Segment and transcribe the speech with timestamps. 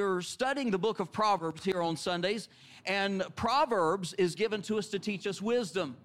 [0.00, 2.48] we're studying the book of Proverbs here on Sundays,
[2.86, 5.98] and Proverbs is given to us to teach us wisdom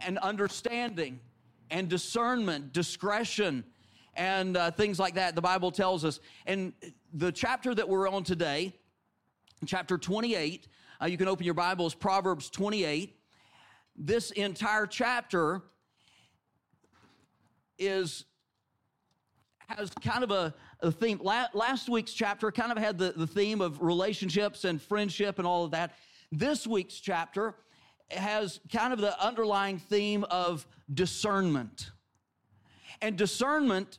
[0.00, 1.20] and understanding
[1.70, 3.62] and discernment, discretion,
[4.14, 5.34] and uh, things like that.
[5.34, 6.18] The Bible tells us.
[6.46, 6.72] And
[7.12, 8.72] the chapter that we're on today,
[9.66, 10.66] chapter 28,
[11.02, 13.18] uh, you can open your Bibles, Proverbs 28.
[13.96, 15.60] This entire chapter
[17.78, 18.24] is
[19.68, 21.20] has kind of a, a theme.
[21.22, 25.46] La- last week's chapter kind of had the, the theme of relationships and friendship and
[25.46, 25.94] all of that.
[26.30, 27.54] This week's chapter
[28.10, 31.90] has kind of the underlying theme of discernment.
[33.00, 33.98] And discernment,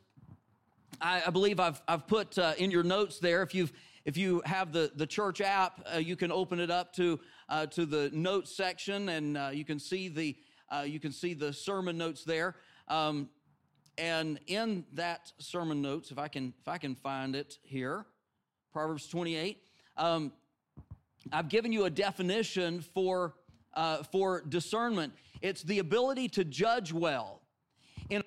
[1.01, 3.41] I, I believe I've, I've put uh, in your notes there.
[3.41, 3.73] If you've
[4.05, 7.65] if you have the, the church app, uh, you can open it up to, uh,
[7.65, 10.37] to the notes section and uh, you can see the
[10.71, 12.55] uh, you can see the sermon notes there.
[12.87, 13.29] Um,
[13.97, 18.05] and in that sermon notes, if I can, if I can find it here,
[18.73, 19.61] Proverbs 28,
[19.97, 20.31] um,
[21.31, 23.33] I've given you a definition for,
[23.73, 25.13] uh, for discernment.
[25.41, 27.41] It's the ability to judge well.
[28.09, 28.21] In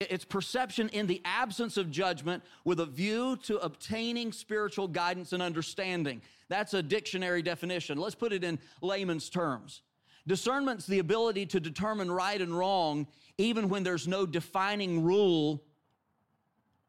[0.00, 5.42] It's perception in the absence of judgment with a view to obtaining spiritual guidance and
[5.42, 6.22] understanding.
[6.48, 7.98] That's a dictionary definition.
[7.98, 9.82] Let's put it in layman's terms.
[10.28, 13.06] Discernment's the ability to determine right and wrong
[13.38, 15.62] even when there's no defining rule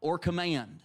[0.02, 0.80] or command.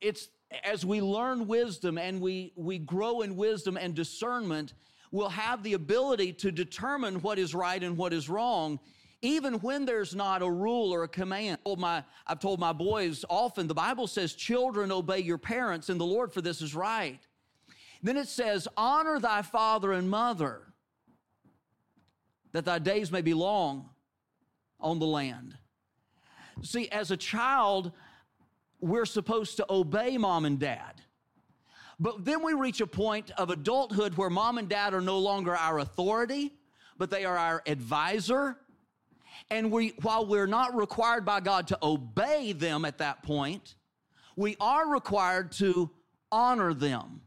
[0.00, 0.28] It's
[0.64, 4.74] as we learn wisdom and we, we grow in wisdom and discernment,
[5.10, 8.78] we'll have the ability to determine what is right and what is wrong,
[9.22, 11.58] even when there's not a rule or a command.
[11.78, 16.06] My, I've told my boys often the Bible says, Children, obey your parents in the
[16.06, 17.20] Lord, for this is right.
[18.06, 20.62] Then it says, Honor thy father and mother,
[22.52, 23.90] that thy days may be long
[24.78, 25.56] on the land.
[26.62, 27.90] See, as a child,
[28.80, 31.02] we're supposed to obey mom and dad.
[31.98, 35.56] But then we reach a point of adulthood where mom and dad are no longer
[35.56, 36.52] our authority,
[36.96, 38.56] but they are our advisor.
[39.50, 43.74] And we, while we're not required by God to obey them at that point,
[44.36, 45.90] we are required to
[46.30, 47.22] honor them.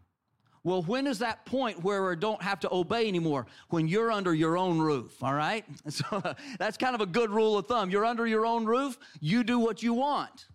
[0.70, 3.48] Well, when is that point where we don't have to obey anymore?
[3.70, 5.66] When you're under your own roof, all right?
[5.90, 6.22] So
[6.60, 7.90] that's kind of a good rule of thumb.
[7.90, 10.46] You're under your own roof, you do what you want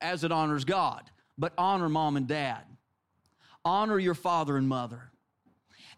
[0.00, 1.04] as it honors God,
[1.38, 2.64] but honor mom and dad.
[3.64, 5.12] Honor your father and mother.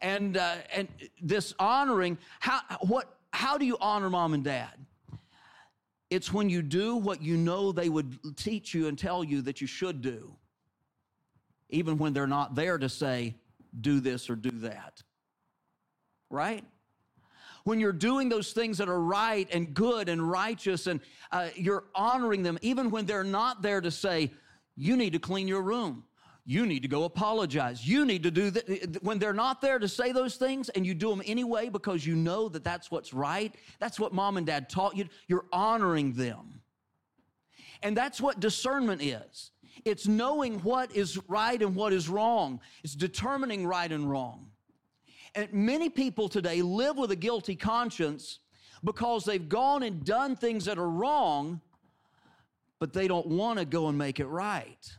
[0.02, 0.88] And, uh, and
[1.22, 4.74] this honoring, how, what, how do you honor mom and dad?
[6.10, 9.62] It's when you do what you know they would teach you and tell you that
[9.62, 10.36] you should do,
[11.70, 13.34] even when they're not there to say,
[13.80, 15.02] do this or do that.
[16.30, 16.64] Right?
[17.64, 21.00] When you're doing those things that are right and good and righteous and
[21.30, 24.32] uh, you're honoring them, even when they're not there to say,
[24.74, 26.04] you need to clean your room.
[26.44, 27.86] You need to go apologize.
[27.86, 28.98] You need to do that.
[29.02, 32.16] When they're not there to say those things and you do them anyway because you
[32.16, 36.62] know that that's what's right, that's what mom and dad taught you, you're honoring them.
[37.80, 39.51] And that's what discernment is.
[39.84, 42.60] It's knowing what is right and what is wrong.
[42.84, 44.48] It's determining right and wrong.
[45.34, 48.38] And many people today live with a guilty conscience
[48.84, 51.60] because they've gone and done things that are wrong,
[52.78, 54.92] but they don't want to go and make it right.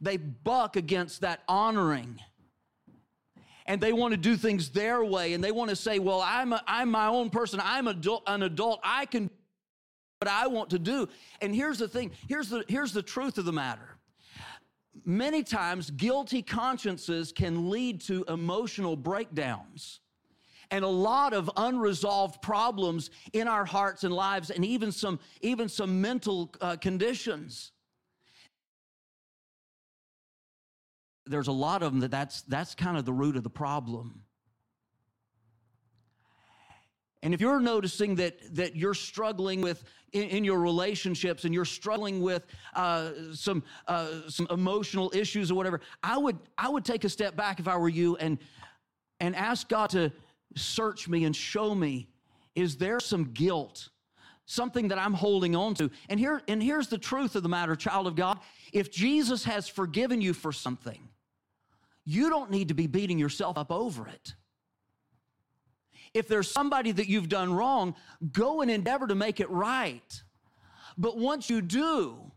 [0.00, 2.20] They buck against that honoring.
[3.66, 6.54] And they want to do things their way, and they want to say, Well, I'm,
[6.54, 7.60] a, I'm my own person.
[7.62, 8.80] I'm adult, an adult.
[8.82, 9.28] I can
[10.20, 11.08] what I want to do.
[11.40, 13.96] And here's the thing here's the, here's the truth of the matter.
[15.04, 20.00] Many times, guilty consciences can lead to emotional breakdowns
[20.70, 25.68] and a lot of unresolved problems in our hearts and lives, and even some, even
[25.68, 27.72] some mental uh, conditions.
[31.26, 34.24] There's a lot of them that that's, that's kind of the root of the problem.
[37.22, 41.64] And if you're noticing that, that you're struggling with in, in your relationships and you're
[41.64, 47.04] struggling with uh, some, uh, some emotional issues or whatever, I would, I would take
[47.04, 48.38] a step back if I were you and,
[49.20, 50.12] and ask God to
[50.56, 52.08] search me and show me
[52.54, 53.90] is there some guilt,
[54.46, 55.90] something that I'm holding on to?
[56.08, 58.40] And, here, and here's the truth of the matter, child of God.
[58.72, 61.08] If Jesus has forgiven you for something,
[62.04, 64.34] you don't need to be beating yourself up over it.
[66.14, 67.94] If there's somebody that you've done wrong,
[68.32, 70.22] go and endeavor to make it right.
[70.96, 72.32] But once you do,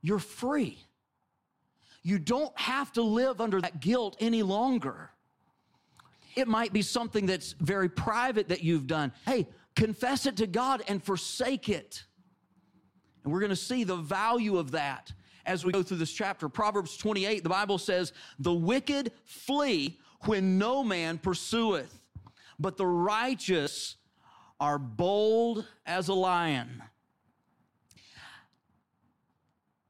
[0.00, 0.78] you're free.
[2.02, 5.10] You don't have to live under that guilt any longer.
[6.34, 9.12] It might be something that's very private that you've done.
[9.26, 12.04] Hey, confess it to God and forsake it.
[13.22, 15.12] And we're going to see the value of that
[15.46, 16.48] as we go through this chapter.
[16.48, 22.01] Proverbs 28, the Bible says, The wicked flee when no man pursueth,
[22.62, 23.96] but the righteous
[24.60, 26.82] are bold as a lion.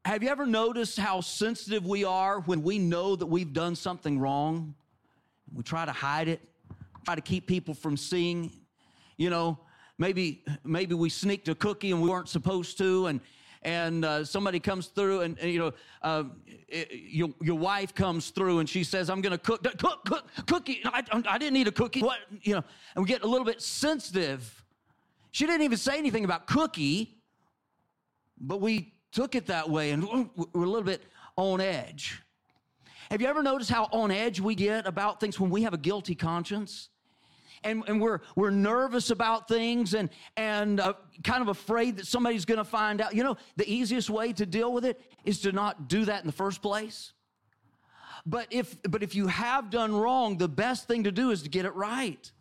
[0.03, 4.19] Have you ever noticed how sensitive we are when we know that we've done something
[4.19, 4.73] wrong?
[5.53, 6.41] We try to hide it,
[7.05, 8.51] try to keep people from seeing.
[9.15, 9.59] You know,
[9.97, 13.21] maybe maybe we sneaked a cookie and we weren't supposed to, and
[13.65, 15.71] and uh, somebody comes through and, and you know
[16.01, 16.23] uh,
[16.67, 20.27] it, your, your wife comes through and she says i'm going to cook cook cook
[20.47, 22.63] cookie I, I didn't need a cookie what you know
[22.95, 24.63] and we get a little bit sensitive
[25.31, 27.17] she didn't even say anything about cookie
[28.39, 31.03] but we took it that way and we're a little bit
[31.35, 32.21] on edge.
[33.09, 35.77] Have you ever noticed how on edge we get about things when we have a
[35.77, 36.89] guilty conscience?
[37.63, 40.93] And, and we're, we're nervous about things and, and uh,
[41.23, 43.15] kind of afraid that somebody's going to find out.
[43.15, 46.27] You know, the easiest way to deal with it is to not do that in
[46.27, 47.13] the first place.
[48.25, 51.49] But if, but if you have done wrong, the best thing to do is to
[51.49, 52.31] get it right.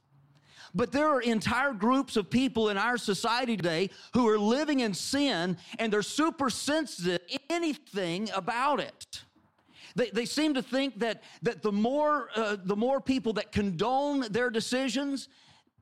[0.74, 4.94] But there are entire groups of people in our society today who are living in
[4.94, 7.20] sin and they're super sensitive
[7.50, 9.22] anything about it.
[9.94, 14.20] They, they seem to think that, that the, more, uh, the more people that condone
[14.30, 15.28] their decisions,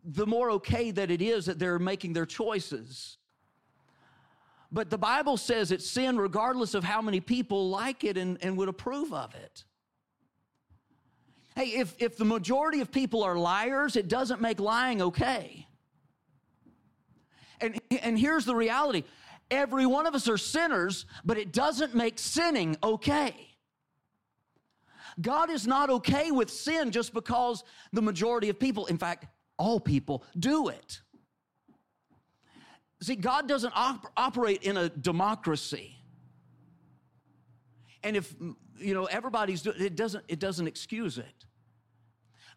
[0.04, 3.18] the more okay that it is that they're making their choices.
[4.72, 8.56] But the Bible says it's sin regardless of how many people like it and, and
[8.56, 9.64] would approve of it.
[11.56, 15.66] Hey, if, if the majority of people are liars, it doesn't make lying okay.
[17.60, 19.04] And, and here's the reality
[19.50, 23.49] every one of us are sinners, but it doesn't make sinning okay.
[25.20, 29.26] God is not okay with sin just because the majority of people, in fact,
[29.58, 31.00] all people, do it.
[33.02, 35.96] See, God doesn't op- operate in a democracy.
[38.02, 38.34] And if
[38.78, 41.44] you know everybody's doing it doesn't it doesn't excuse it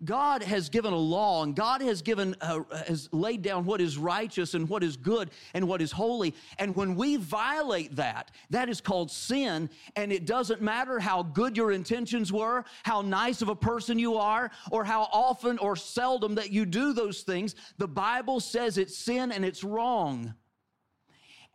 [0.03, 3.97] god has given a law and god has given uh, has laid down what is
[3.97, 6.33] righteous and what is good and what is holy.
[6.57, 9.69] And when we violate that that is called sin.
[9.95, 14.15] And it doesn't matter how good your intentions were how nice of a person you
[14.17, 18.97] are or how often or seldom that you do those things the bible says it's
[18.97, 20.33] sin and it's wrong.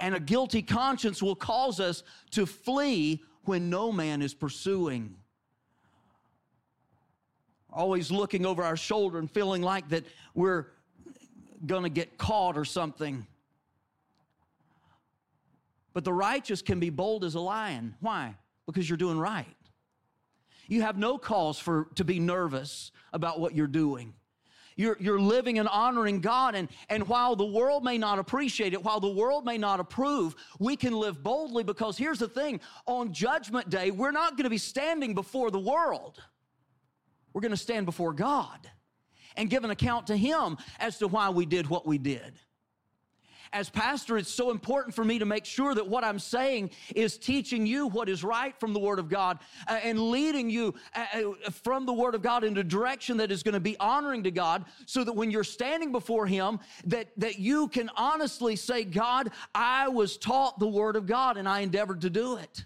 [0.00, 5.16] And a guilty conscience will cause us to flee when no man is pursuing.
[7.78, 10.04] Always looking over our shoulder and feeling like that
[10.34, 10.66] we're
[11.64, 13.24] going to get caught or something.
[15.92, 17.94] But the righteous can be bold as a lion.
[18.00, 18.34] Why?
[18.66, 19.46] Because you're doing right.
[20.66, 24.12] You have no cause for to be nervous about what you're doing.
[24.74, 26.56] You're, you're living and honoring God.
[26.56, 30.34] And, and while the world may not appreciate it, while the world may not approve,
[30.58, 34.50] we can live boldly because here's the thing on Judgment Day, we're not going to
[34.50, 36.20] be standing before the world.
[37.38, 38.68] We're going to stand before God
[39.36, 42.32] and give an account to Him as to why we did what we did
[43.52, 47.18] as pastor, it's so important for me to make sure that what I'm saying is
[47.18, 51.32] teaching you what is right from the Word of God uh, and leading you uh,
[51.46, 54.22] uh from the Word of God in a direction that is going to be honoring
[54.24, 58.84] to God so that when you're standing before Him, that, that you can honestly say,
[58.84, 62.64] God, I was taught the Word of God and I endeavored to do it.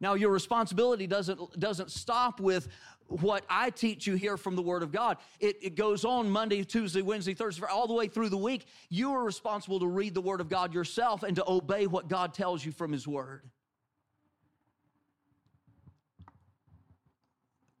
[0.00, 2.68] Now, your responsibility doesn't, doesn't stop with
[3.08, 5.16] what I teach you here from the Word of God.
[5.40, 8.66] It, it, goes on Monday, Tuesday, Wednesday, Thursday, all the way through the week.
[8.90, 12.34] You are responsible to read the Word of God yourself and to obey what God
[12.34, 13.48] tells you from His Word.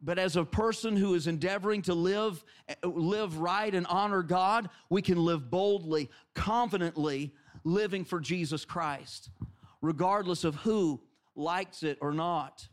[0.00, 2.44] But as a person who is endeavoring to live,
[2.84, 9.30] live right and honor God, we can live boldly, confidently, living for Jesus Christ,
[9.82, 11.00] regardless of who
[11.36, 12.66] likes it or not.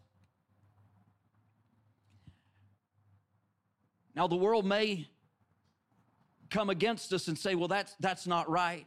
[4.15, 5.07] Now, the world may
[6.49, 8.85] come against us and say, well, that's, that's not right.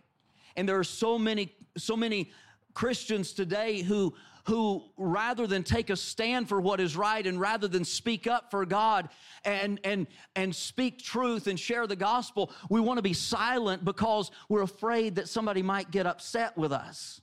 [0.56, 2.30] And there are so many, so many
[2.75, 4.14] Christians today who,
[4.45, 8.50] who rather than take a stand for what is right and rather than speak up
[8.52, 9.09] for God
[9.45, 10.06] and, and,
[10.37, 15.16] and speak truth and share the gospel, we want to be silent because we're afraid
[15.16, 17.21] that somebody might get upset with us.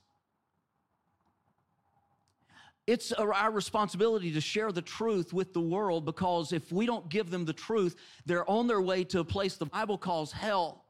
[2.86, 7.30] It's our responsibility to share the truth with the world because if we don't give
[7.30, 10.84] them the truth, they're on their way to a place the Bible calls hell.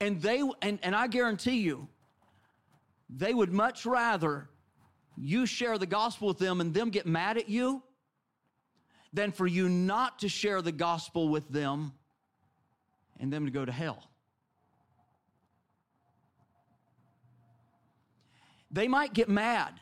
[0.00, 1.88] And they and, and I guarantee you,
[3.10, 4.48] they would much rather
[5.16, 7.82] you share the gospel with them and them get mad at you
[9.12, 11.92] than for you not to share the gospel with them
[13.20, 14.08] and them to go to hell.
[18.70, 19.78] They might get mad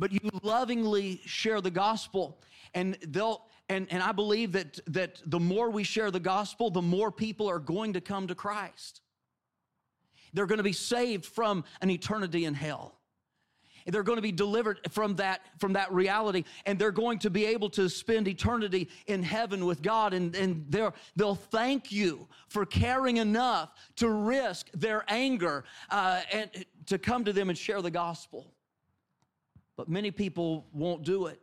[0.00, 2.40] but you lovingly share the gospel
[2.74, 6.82] and they'll and, and I believe that that the more we share the gospel, the
[6.82, 9.02] more people are going to come to Christ.
[10.32, 12.96] They're going to be saved from an eternity in hell.
[13.86, 17.46] They're going to be delivered from that, from that reality, and they're going to be
[17.46, 20.12] able to spend eternity in heaven with God.
[20.12, 20.66] And, and
[21.16, 26.50] they'll thank you for caring enough to risk their anger uh, and
[26.86, 28.52] to come to them and share the gospel.
[29.80, 31.40] But many people won't do it.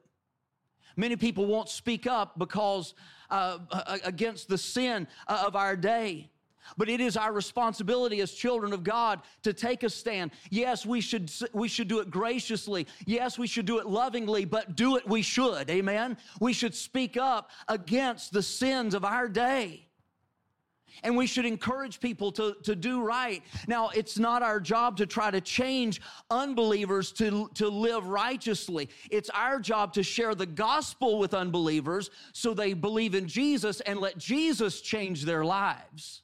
[0.96, 2.94] Many people won't speak up because
[3.32, 3.58] uh,
[4.06, 6.29] against the sin of our day.
[6.77, 10.29] But it is our responsibility as children of God to take a stand.
[10.51, 12.86] Yes, we should, we should do it graciously.
[13.08, 15.67] Yes, we should do it lovingly, but do it we should.
[15.72, 16.15] Amen?
[16.39, 19.87] We should speak up against the sins of our day.
[21.04, 23.44] And we should encourage people to, to do right.
[23.68, 28.89] Now, it's not our job to try to change unbelievers to, to live righteously.
[29.10, 34.00] It's our job to share the gospel with unbelievers so they believe in Jesus and
[34.00, 36.22] let Jesus change their lives.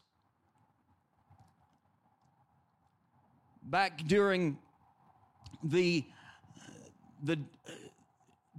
[3.64, 4.58] back during
[5.64, 6.04] the
[7.24, 7.40] the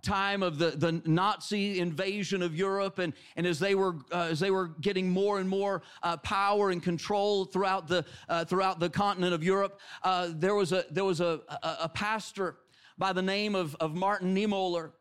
[0.04, 4.38] time of the, the Nazi invasion of Europe and, and as they were uh, as
[4.38, 8.90] they were getting more and more uh, power and control throughout the uh, throughout the
[8.90, 12.56] continent of Europe uh, there was a there was a, a, a, pastor
[12.98, 14.92] by the name of, of Martin Niemöller.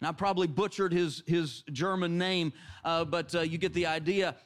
[0.00, 2.52] And I probably butchered his his German name
[2.84, 4.36] uh, but uh, you get the idea.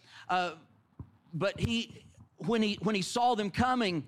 [1.34, 2.04] But he
[2.38, 4.06] when he when he saw them coming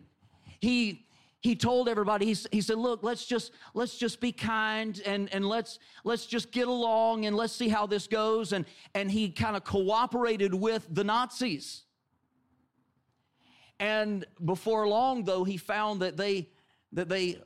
[0.61, 1.07] he
[1.41, 5.47] he told everybody he, he said look let's just let's just be kind and and
[5.47, 8.53] let's let's just get along and let's see how this goes.
[8.53, 8.65] And
[8.95, 11.85] and he kind of cooperated with the nazis.
[13.79, 16.51] And before long though he found that they
[16.93, 17.39] that they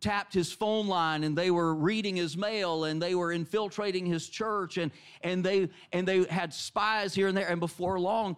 [0.00, 4.28] tapped his phone line and they were reading his mail and they were infiltrating his
[4.28, 4.90] church and
[5.22, 7.48] and they and they had spies here and there.
[7.48, 8.36] And before long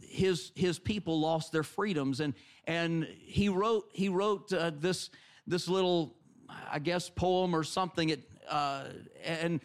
[0.00, 2.20] his his people lost their freedoms.
[2.20, 2.34] And
[2.66, 5.10] and he wrote he wrote uh, this
[5.46, 6.14] this little
[6.70, 8.10] I guess poem or something.
[8.10, 8.84] It uh,
[9.24, 9.60] and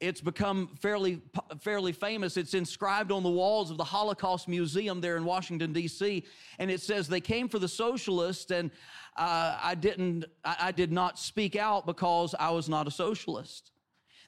[0.00, 1.20] it's become fairly
[1.60, 2.36] fairly famous.
[2.36, 6.24] It's inscribed on the walls of the Holocaust Museum there in Washington D.C.
[6.58, 8.70] and it says they came for the socialists and
[9.16, 13.72] uh, I didn't I, I did not speak out because I was not a socialist.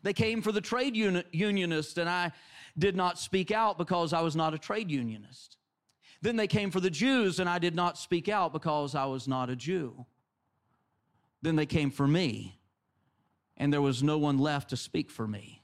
[0.02, 2.32] They came for the trade uni- unionists and I
[2.78, 5.56] did not speak out because I was not a trade unionist.
[6.22, 9.26] Then they came for the Jews, and I did not speak out because I was
[9.26, 10.06] not a Jew.
[11.42, 12.60] Then they came for me,
[13.56, 15.62] and there was no one left to speak for me.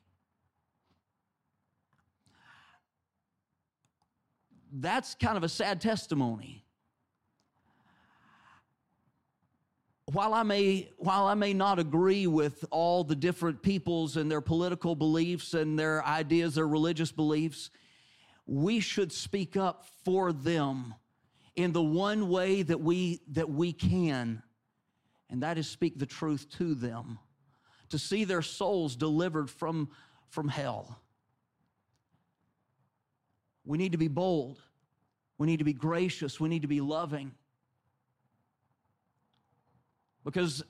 [4.73, 6.65] That's kind of a sad testimony.
[10.13, 14.41] While I may while I may not agree with all the different peoples and their
[14.41, 17.69] political beliefs and their ideas, their religious beliefs,
[18.47, 20.95] we should speak up for them
[21.57, 24.43] in the one way that we that we can,
[25.29, 27.19] and that is speak the truth to them,
[27.91, 29.91] to see their souls delivered from
[30.31, 31.03] from hell.
[33.67, 34.59] We need to be bold.
[35.37, 36.41] We need to be gracious.
[36.41, 37.33] We need to be loving.
[40.29, 40.63] Because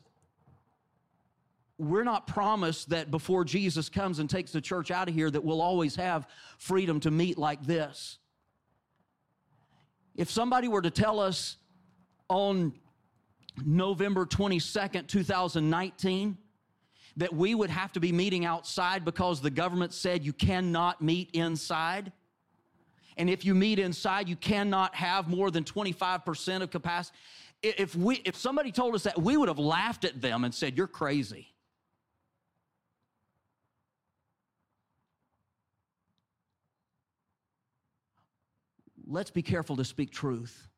[1.79, 5.43] we're not promised that before Jesus comes and takes the church out of here that
[5.43, 8.19] we'll always have freedom to meet like this.
[10.15, 11.57] If somebody were to tell us
[12.29, 12.73] on
[13.67, 16.39] November 22nd, 2019,
[17.17, 21.31] that we would have to be meeting outside because the government said you cannot meet
[21.33, 22.13] inside.
[23.17, 27.19] And if you meet inside, you cannot have more than 25% of capacity.
[27.63, 30.77] If, we, if somebody told us that, we would have laughed at them and said,
[30.77, 31.49] You're crazy.
[39.07, 40.69] Let's be careful to speak truth.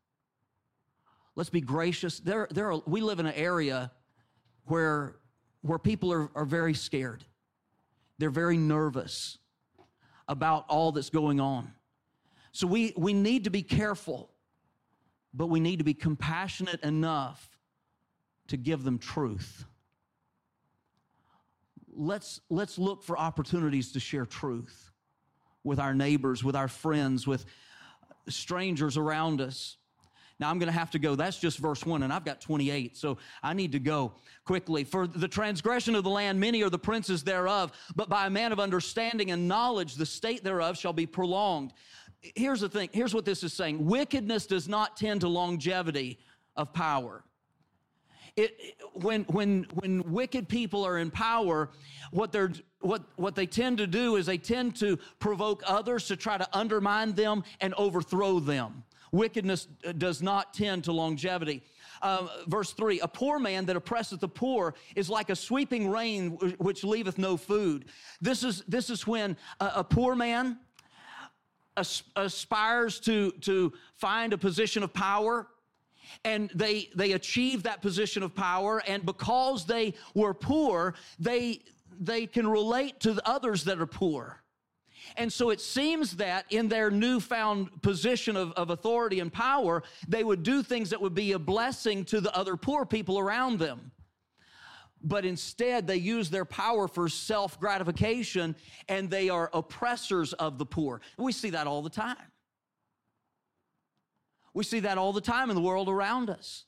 [1.35, 2.21] Let's be gracious.
[2.21, 3.91] There, there are, we live in an area
[4.65, 5.17] where,
[5.63, 7.25] where people are, are very scared.
[8.19, 9.39] They're very nervous
[10.29, 11.73] about all that's going on.
[12.53, 14.30] So we, we need to be careful
[15.33, 17.59] but we need to be compassionate enough
[18.49, 19.65] to give them truth.
[21.93, 24.91] Let's, let's look for opportunities to share truth
[25.63, 27.45] with our neighbors, with our friends, with
[28.29, 29.77] strangers around us.
[30.39, 31.15] Now I'm going to have to go.
[31.15, 34.15] That's just verse 1, and I've got 28, so I need to go
[34.47, 34.85] quickly.
[34.85, 38.51] For the transgression of the land, many are the princes thereof, but by a man
[38.51, 41.75] of understanding and knowledge, the state thereof shall be prolonged
[42.21, 46.19] here's the thing here's what this is saying wickedness does not tend to longevity
[46.57, 47.25] of power.
[48.37, 51.71] it, when, when, when wicked people are in power,
[52.11, 56.17] what, they're, what, what they tend to do is they tend to provoke others to
[56.17, 58.85] try to undermine them and overthrow them.
[59.13, 61.63] Wickedness uh, does not tend to longevity.
[62.03, 66.31] Uh, verse 3 A poor man that oppresseth the poor is like a sweeping rain
[66.59, 67.87] which leaveth no food.
[68.21, 70.59] This is, this is when a, a poor man
[72.17, 75.47] aspires to, to find a position of power.
[76.25, 78.83] And they they achieve that position of power.
[78.87, 81.61] And because they were poor they
[82.01, 84.43] they can relate to the others that are poor.
[85.17, 90.25] And so it seems that in their newfound position of, of authority and power they
[90.25, 93.93] would do things that would be a blessing to the other poor people around them
[95.03, 98.55] but instead they use their power for self gratification
[98.89, 101.01] and they are oppressors of the poor.
[101.19, 102.17] We see that all the time.
[104.53, 106.65] We see that all the time in the world around us.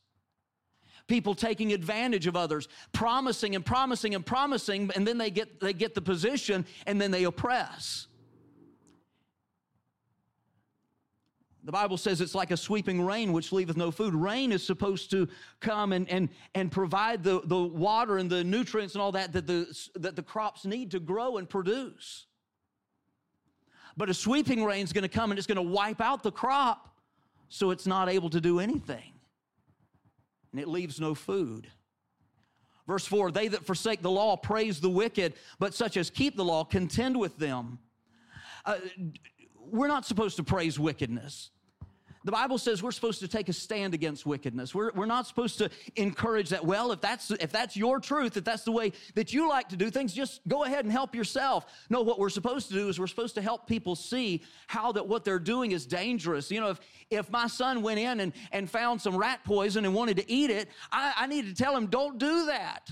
[1.09, 5.73] People taking advantage of others, promising and promising and promising, and then they get, they
[5.73, 8.07] get the position and then they oppress.
[11.65, 14.15] The Bible says it's like a sweeping rain which leaveth no food.
[14.15, 15.29] Rain is supposed to
[15.61, 19.47] come and, and, and provide the, the water and the nutrients and all that that
[19.47, 22.27] the, that the crops need to grow and produce.
[23.97, 26.33] But a sweeping rain is going to come and it's going to wipe out the
[26.33, 26.89] crop
[27.49, 29.13] so it's not able to do anything.
[30.51, 31.69] And it leaves no food.
[32.89, 36.45] Verse 4 They that forsake the law praise the wicked, but such as keep the
[36.45, 37.79] law contend with them.
[38.65, 38.77] Uh,
[39.73, 41.51] we're not supposed to praise wickedness.
[42.25, 44.75] The Bible says we're supposed to take a stand against wickedness.
[44.75, 46.65] We're, we're not supposed to encourage that.
[46.65, 49.77] Well, if that's, if that's your truth, if that's the way that you like to
[49.77, 51.67] do things, just go ahead and help yourself.
[51.91, 55.09] No, what we're supposed to do is we're supposed to help people see how that
[55.09, 56.49] what they're doing is dangerous.
[56.51, 59.93] You know, if, if my son went in and, and found some rat poison and
[59.93, 62.89] wanted to eat it, I, I need to tell him, don't do that.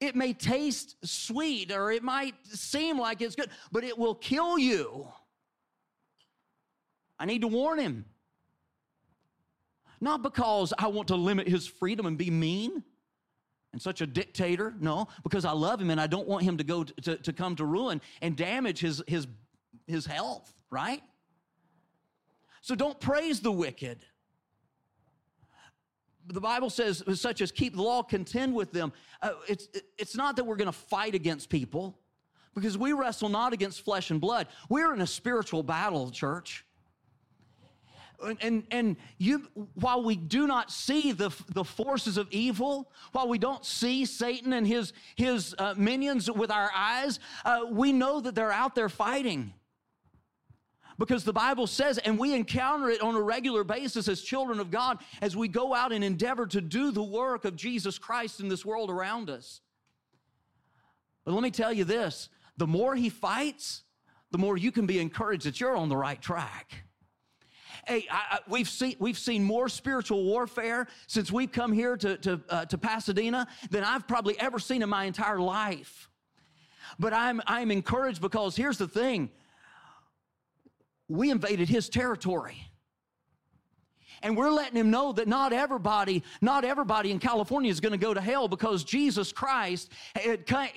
[0.00, 4.58] It may taste sweet or it might seem like it's good, but it will kill
[4.58, 5.08] you.
[7.18, 8.04] I need to warn him.
[10.00, 12.84] Not because I want to limit his freedom and be mean
[13.72, 14.74] and such a dictator.
[14.78, 17.32] No, because I love him and I don't want him to go to, to, to
[17.32, 19.26] come to ruin and damage his, his,
[19.86, 21.02] his health, right?
[22.60, 24.04] So don't praise the wicked.
[26.28, 28.92] The Bible says, such as keep the law, contend with them.
[29.22, 31.98] Uh, it's, it's not that we're going to fight against people
[32.54, 34.48] because we wrestle not against flesh and blood.
[34.68, 36.64] We're in a spiritual battle, church.
[38.40, 43.38] And, and you, while we do not see the, the forces of evil, while we
[43.38, 48.34] don't see Satan and his, his uh, minions with our eyes, uh, we know that
[48.34, 49.52] they're out there fighting.
[50.98, 54.70] Because the Bible says, and we encounter it on a regular basis as children of
[54.70, 58.48] God as we go out and endeavor to do the work of Jesus Christ in
[58.48, 59.60] this world around us.
[61.24, 63.82] But let me tell you this the more he fights,
[64.30, 66.72] the more you can be encouraged that you're on the right track.
[67.86, 72.16] Hey, I, I, we've seen we've seen more spiritual warfare since we've come here to
[72.18, 76.08] to, uh, to Pasadena than I've probably ever seen in my entire life.
[76.98, 79.30] But I'm I'm encouraged because here's the thing:
[81.08, 82.56] we invaded his territory.
[84.22, 87.98] And we're letting him know that not everybody, not everybody in California is going to
[87.98, 89.90] go to hell because Jesus Christ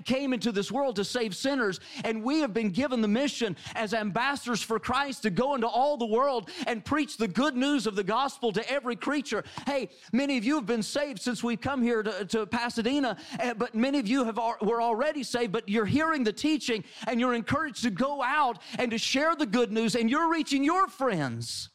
[0.05, 1.79] came into this world to save sinners.
[2.03, 5.97] And we have been given the mission as ambassadors for Christ to go into all
[5.97, 9.43] the world and preach the good news of the gospel to every creature.
[9.65, 13.53] Hey, many of you have been saved since we've come here to, to Pasadena, eh,
[13.53, 17.33] but many of you have were already saved, but you're hearing the teaching and you're
[17.33, 21.69] encouraged to go out and to share the good news and you're reaching your friends.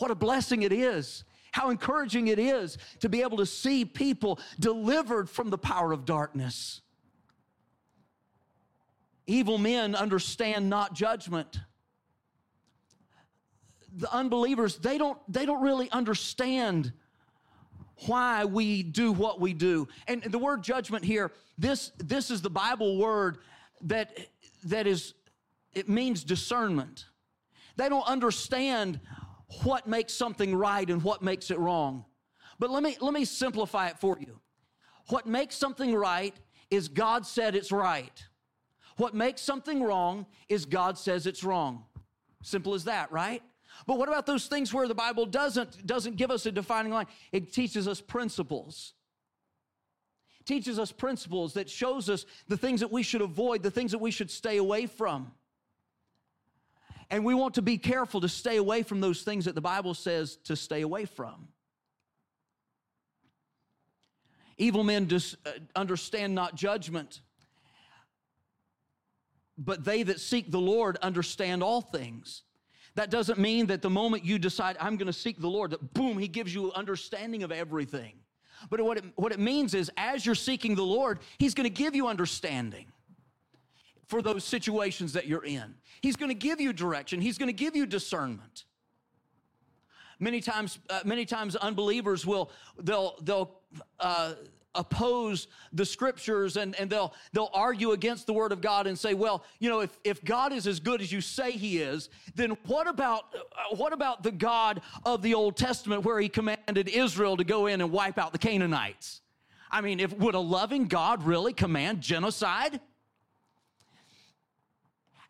[0.00, 1.24] What a blessing it is.
[1.52, 6.06] How encouraging it is to be able to see people delivered from the power of
[6.06, 6.80] darkness.
[9.26, 11.60] Evil men understand not judgment.
[13.94, 16.94] The unbelievers, they don't, they don't really understand
[18.06, 19.86] why we do what we do.
[20.08, 23.36] And the word judgment here, this, this is the Bible word
[23.82, 24.16] that,
[24.64, 25.12] that is,
[25.74, 27.04] it means discernment.
[27.76, 29.00] They don't understand
[29.62, 32.04] what makes something right and what makes it wrong.
[32.58, 34.40] But let me, let me simplify it for you.
[35.08, 36.34] What makes something right
[36.70, 38.22] is God said it's right.
[38.96, 41.84] What makes something wrong is God says it's wrong.
[42.42, 43.42] Simple as that, right?
[43.86, 47.06] But what about those things where the Bible doesn't, doesn't give us a defining line?
[47.32, 48.94] It teaches us principles.
[50.40, 53.92] It teaches us principles that shows us the things that we should avoid, the things
[53.92, 55.32] that we should stay away from.
[57.10, 59.94] And we want to be careful to stay away from those things that the Bible
[59.94, 61.48] says to stay away from.
[64.58, 67.20] Evil men dis, uh, understand not judgment,
[69.58, 72.42] but they that seek the Lord understand all things.
[72.94, 75.94] That doesn't mean that the moment you decide, I'm going to seek the Lord, that
[75.94, 78.14] boom, He gives you understanding of everything.
[78.68, 81.70] But what it, what it means is, as you're seeking the Lord, He's going to
[81.70, 82.86] give you understanding
[84.10, 85.74] for those situations that you're in.
[86.02, 88.64] He's going to give you direction, He's going to give you discernment.
[90.18, 93.60] Many times, uh, many times, unbelievers will they'll they'll
[94.00, 94.34] uh,
[94.74, 99.14] oppose the scriptures and, and they'll they'll argue against the word of God and say,
[99.14, 102.56] well, you know, if, if God is as good as you say he is, then
[102.66, 107.36] what about uh, what about the God of the Old Testament where he commanded Israel
[107.36, 109.22] to go in and wipe out the Canaanites?
[109.70, 112.80] I mean, if would a loving God really command genocide?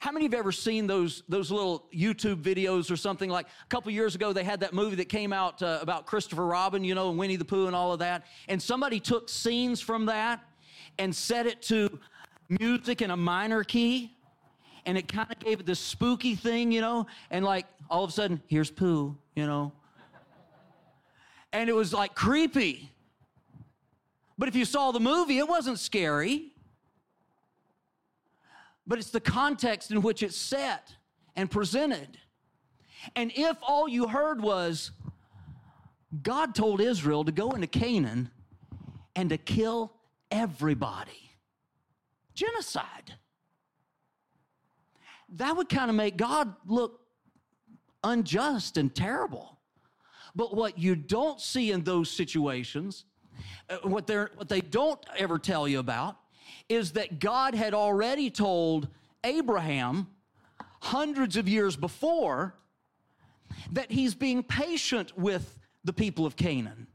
[0.01, 3.67] How many of have ever seen those, those little YouTube videos or something like a
[3.69, 4.33] couple years ago?
[4.33, 7.37] They had that movie that came out uh, about Christopher Robin, you know, and Winnie
[7.37, 8.25] the Pooh and all of that.
[8.49, 10.43] And somebody took scenes from that
[10.99, 12.01] and set it to
[12.49, 14.17] music in a minor key.
[14.87, 18.09] And it kind of gave it this spooky thing, you know, and like all of
[18.09, 19.71] a sudden, here's Pooh, you know.
[21.53, 22.91] And it was like creepy.
[24.39, 26.50] But if you saw the movie, it wasn't scary
[28.91, 30.97] but it's the context in which it's set
[31.37, 32.19] and presented.
[33.15, 34.91] And if all you heard was,
[36.25, 38.33] God told Israel to go into Canaan
[39.15, 39.93] and to kill
[40.33, 41.31] everybody,
[42.35, 43.15] genocide,
[45.37, 46.99] that would kind of make God look
[48.03, 49.57] unjust and terrible.
[50.35, 53.05] But what you don't see in those situations,
[53.69, 56.17] uh, what, they're, what they don't ever tell you about,
[56.71, 58.89] is that God had already told
[59.25, 60.07] Abraham
[60.81, 62.55] hundreds of years before
[63.73, 66.87] that he's being patient with the people of Canaan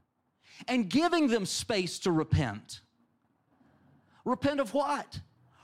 [0.67, 2.81] and giving them space to repent.
[4.23, 5.19] Repent of what?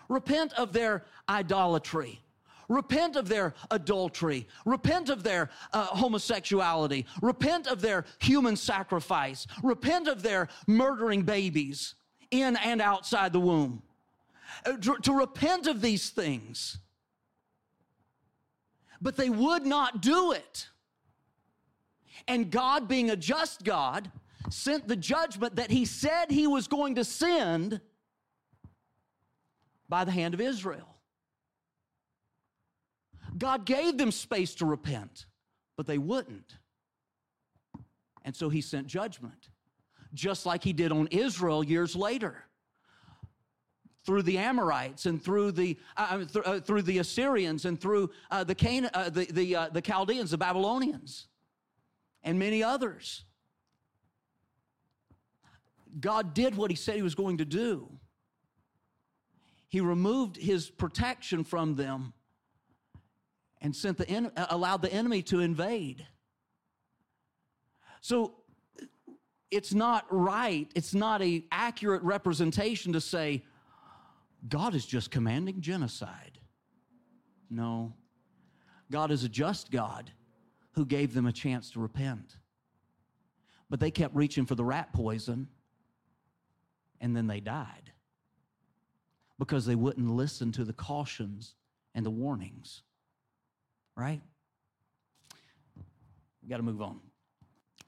[0.09, 2.21] Repent of their idolatry.
[2.67, 4.47] Repent of their adultery.
[4.65, 7.05] Repent of their uh, homosexuality.
[7.21, 9.47] Repent of their human sacrifice.
[9.63, 11.95] Repent of their murdering babies
[12.29, 13.81] in and outside the womb.
[14.65, 16.77] Uh, to, to repent of these things.
[19.01, 20.67] But they would not do it.
[22.27, 24.11] And God, being a just God,
[24.49, 27.81] sent the judgment that He said He was going to send
[29.89, 30.95] by the hand of Israel.
[33.37, 35.25] God gave them space to repent,
[35.77, 36.57] but they wouldn't.
[38.23, 39.49] And so He sent judgment,
[40.13, 42.45] just like He did on Israel years later
[44.05, 48.43] through the Amorites and through the uh, th- uh, through the Assyrians and through uh,
[48.43, 51.27] the Can- uh, the the, uh, the Chaldeans, the Babylonians,
[52.23, 53.25] and many others.
[55.99, 57.89] God did what He said He was going to do.
[59.67, 62.13] He removed His protection from them
[63.61, 66.07] and sent the en- allowed the enemy to invade.
[68.01, 68.33] So
[69.51, 70.71] it's not right.
[70.73, 73.43] It's not a accurate representation to say
[74.47, 76.39] God is just commanding genocide.
[77.49, 77.93] No.
[78.89, 80.11] God is a just God
[80.73, 82.37] who gave them a chance to repent.
[83.69, 85.47] But they kept reaching for the rat poison
[86.99, 87.91] and then they died
[89.39, 91.55] because they wouldn't listen to the cautions
[91.95, 92.83] and the warnings.
[93.95, 94.21] Right?
[96.41, 96.99] We got to move on.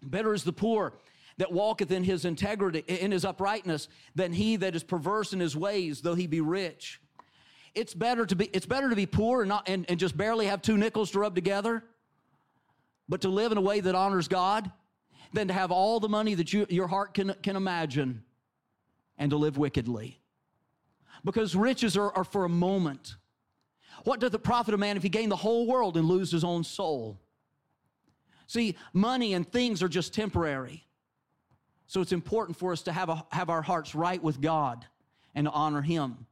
[0.01, 0.93] Better is the poor
[1.37, 5.55] that walketh in his integrity, in his uprightness, than he that is perverse in his
[5.55, 7.01] ways, though he be rich.
[7.75, 10.45] It's better to be, it's better to be poor and, not, and, and just barely
[10.45, 11.83] have two nickels to rub together,
[13.09, 14.71] but to live in a way that honors God
[15.33, 18.23] than to have all the money that you, your heart can, can imagine
[19.17, 20.19] and to live wickedly.
[21.25, 23.15] Because riches are, are for a moment.
[24.03, 26.43] What doth it profit a man if he gain the whole world and lose his
[26.43, 27.19] own soul?
[28.45, 30.85] See, money and things are just temporary.
[31.93, 34.83] So it's important for us to have, a, have our hearts right with God
[35.35, 36.25] and to honor Him.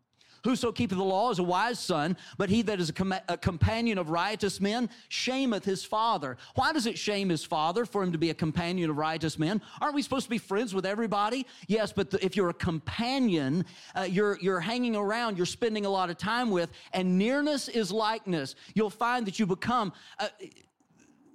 [0.43, 3.37] Whoso keepeth the law is a wise son, but he that is a, com- a,
[3.37, 6.37] companion of riotous men shameth his father.
[6.55, 9.61] Why does it shame his father for him to be a companion of riotous men?
[9.79, 11.45] Aren't we supposed to be friends with everybody?
[11.67, 15.89] Yes, but the, if you're a companion, uh, you're, you're hanging around, you're spending a
[15.91, 18.55] lot of time with, and nearness is likeness.
[18.73, 19.93] You'll find that you become.
[20.17, 20.29] Uh,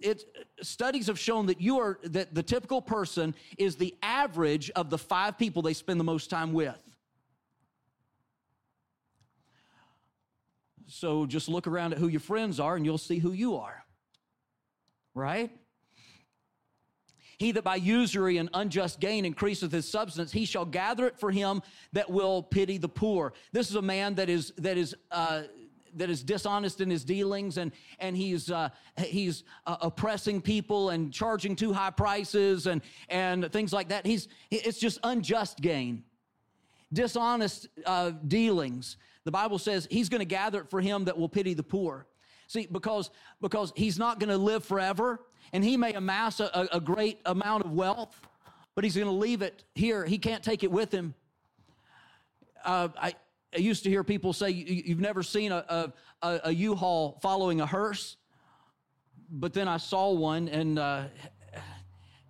[0.07, 0.25] it,
[0.63, 4.99] studies have shown that you are that the typical person is the average of the
[4.99, 6.77] five people they spend the most time with.
[10.87, 13.85] So just look around at who your friends are and you'll see who you are.
[15.15, 15.51] Right?
[17.39, 21.31] He that by usury and unjust gain increaseth his substance, he shall gather it for
[21.31, 23.35] him that will pity the poor.
[23.53, 25.43] This is a man that is that is uh,
[25.97, 31.13] that is dishonest in his dealings and and he's uh, he's uh, oppressing people and
[31.13, 34.07] charging too high prices and and things like that.
[34.07, 36.05] He's it's just unjust gain,
[36.93, 38.97] dishonest uh, dealings.
[39.25, 42.07] The Bible says he's going to gather it for him that will pity the poor.
[42.47, 45.21] See, because because he's not going to live forever,
[45.53, 48.21] and he may amass a, a great amount of wealth,
[48.75, 50.05] but he's going to leave it here.
[50.05, 51.15] He can't take it with him.
[52.65, 53.15] Uh, I,
[53.57, 55.93] I used to hear people say, You've never seen a,
[56.23, 58.17] a, a U-Haul following a hearse.
[59.31, 61.05] But then I saw one and uh,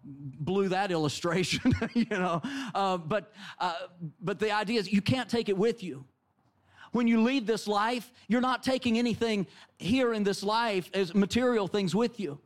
[0.05, 2.41] blew that illustration, you know.
[2.75, 3.75] Uh, but, uh,
[4.21, 6.05] but the idea is you can't take it with you.
[6.93, 9.47] When you leave this life, you're not taking anything
[9.79, 12.41] here in this life as material things with you.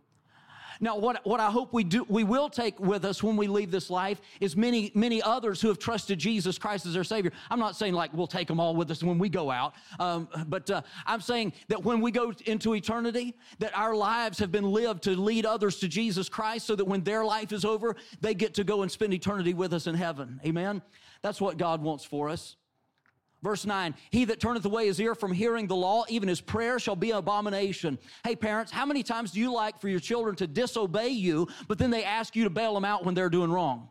[0.81, 3.71] Now, what, what I hope we do, we will take with us when we leave
[3.71, 7.33] this life is many, many others who have trusted Jesus Christ as their Savior.
[7.51, 10.29] I'm not saying like we'll take them all with us when we go out, um,
[10.49, 14.71] but uh, I'm saying that when we go into eternity, that our lives have been
[14.71, 18.35] lived to lead others to Jesus Christ so that when their life is over, they
[18.35, 20.41] get to go and spend eternity with us in heaven.
[20.47, 20.81] Amen?
[21.23, 22.57] That's what God wants for us.
[23.43, 26.79] Verse 9, he that turneth away his ear from hearing the law, even his prayer
[26.79, 27.99] shall be an abomination.
[28.23, 31.79] Hey, parents, how many times do you like for your children to disobey you, but
[31.79, 33.89] then they ask you to bail them out when they're doing wrong?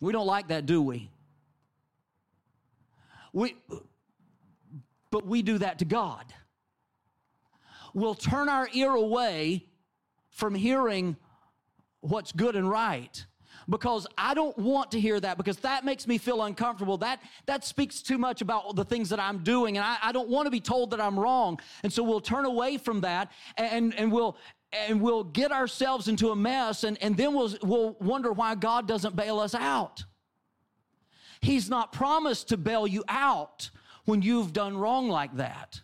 [0.00, 1.10] We don't like that, do we?
[3.32, 3.56] We,
[5.10, 6.26] but we do that to God.
[7.94, 9.64] We'll turn our ear away
[10.28, 11.16] from hearing
[12.00, 13.24] what's good and right
[13.68, 16.98] because I don't want to hear that because that makes me feel uncomfortable.
[16.98, 20.28] That, that speaks too much about the things that I'm doing, and I, I don't
[20.28, 21.60] want to be told that I'm wrong.
[21.82, 24.36] And so we'll turn away from that and, and we'll
[24.88, 28.88] and we'll get ourselves into a mess, and, and then we'll, we'll wonder why God
[28.88, 30.04] doesn't bail us out.
[31.40, 33.70] He's not promised to bail you out
[34.04, 35.80] when you've done wrong like that.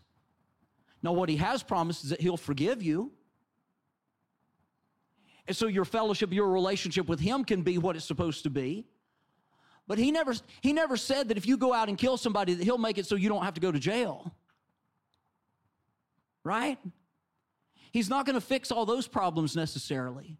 [1.03, 3.13] Now, what He has promised is that He'll forgive you.
[5.47, 8.87] And so your fellowship, your relationship with him can be what it's supposed to be.
[9.87, 12.63] But he never, he never said that if you go out and kill somebody, that
[12.63, 14.33] he'll make it so you don't have to go to jail.
[16.45, 16.79] Right?
[17.91, 20.39] He's not going to fix all those problems necessarily.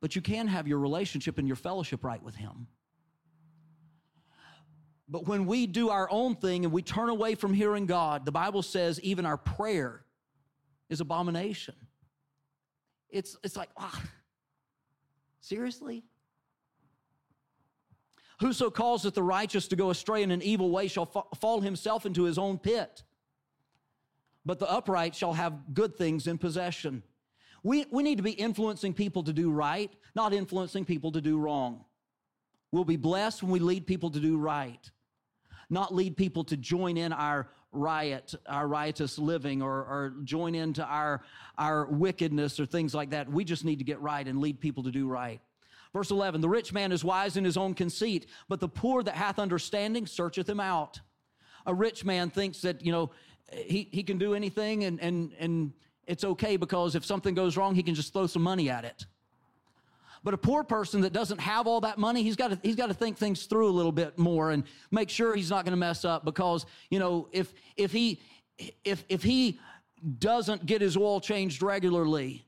[0.00, 2.66] But you can have your relationship and your fellowship right with him.
[5.08, 8.32] But when we do our own thing and we turn away from hearing God, the
[8.32, 10.04] Bible says even our prayer
[10.92, 11.74] is abomination.
[13.08, 14.02] It's, it's like, ah,
[15.40, 16.04] seriously?
[18.40, 22.04] Whoso causeth the righteous to go astray in an evil way shall fa- fall himself
[22.04, 23.02] into his own pit.
[24.44, 27.02] But the upright shall have good things in possession.
[27.62, 31.38] We, we need to be influencing people to do right, not influencing people to do
[31.38, 31.84] wrong.
[32.70, 34.90] We'll be blessed when we lead people to do right,
[35.70, 40.84] not lead people to join in our riot, our riotous living, or, or join into
[40.84, 41.22] our,
[41.58, 43.30] our wickedness or things like that.
[43.30, 45.40] We just need to get right and lead people to do right.
[45.92, 49.14] Verse 11 The rich man is wise in his own conceit, but the poor that
[49.14, 51.00] hath understanding searcheth him out.
[51.66, 53.10] A rich man thinks that, you know,
[53.52, 55.72] he, he can do anything and, and, and
[56.06, 59.06] it's okay because if something goes wrong, he can just throw some money at it.
[60.24, 62.86] But a poor person that doesn't have all that money, he's got to, he's got
[62.86, 65.78] to think things through a little bit more and make sure he's not going to
[65.78, 68.20] mess up because, you know, if, if he,
[68.84, 69.58] if, if he
[70.18, 72.44] doesn't get his oil changed regularly,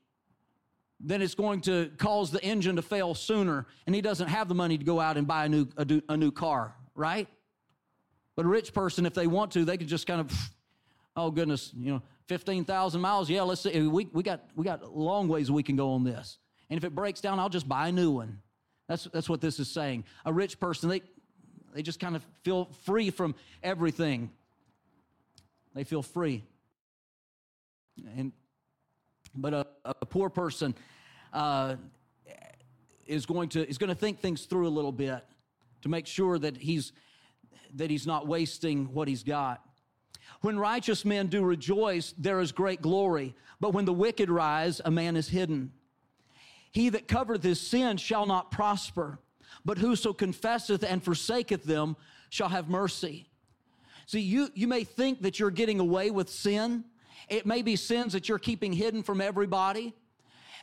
[1.01, 4.55] then it's going to cause the engine to fail sooner and he doesn't have the
[4.55, 7.27] money to go out and buy a new, a, a new car, right?
[8.37, 10.33] But a rich person, if they want to, they can just kind of,
[11.17, 13.29] oh goodness, you know, 15,000 miles.
[13.29, 13.83] Yeah, let's see.
[13.83, 16.39] We, we got, we got long ways we can go on this.
[16.71, 18.41] And if it breaks down, I'll just buy a new one.
[18.89, 20.05] That's, that's what this is saying.
[20.25, 21.03] A rich person, they,
[21.75, 24.31] they just kind of feel free from everything.
[25.75, 26.45] They feel free.
[28.17, 28.33] And,
[29.35, 30.75] but a, a poor person
[31.33, 31.77] uh,
[33.07, 35.25] is going to is going to think things through a little bit
[35.83, 36.93] to make sure that he's
[37.75, 39.61] that he's not wasting what he's got.
[40.41, 43.35] When righteous men do rejoice, there is great glory.
[43.61, 45.73] But when the wicked rise, a man is hidden.
[46.75, 49.21] He that covereth his sin shall not prosper,
[49.65, 51.97] but whoso confesseth and forsaketh them
[52.31, 53.31] shall have mercy.
[54.07, 56.85] See, you, you may think that you're getting away with sin.
[57.29, 59.95] It may be sins that you're keeping hidden from everybody.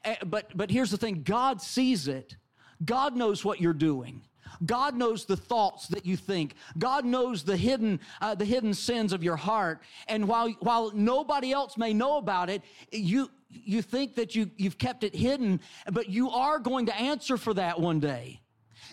[0.04, 2.36] Eh, but, but here's the thing God sees it,
[2.84, 4.22] God knows what you're doing.
[4.66, 6.56] God knows the thoughts that you think.
[6.78, 9.82] God knows the hidden, uh, the hidden sins of your heart.
[10.08, 12.62] And while, while nobody else may know about it,
[12.92, 15.60] you, you think that you, you've kept it hidden,
[15.92, 18.42] but you are going to answer for that one day.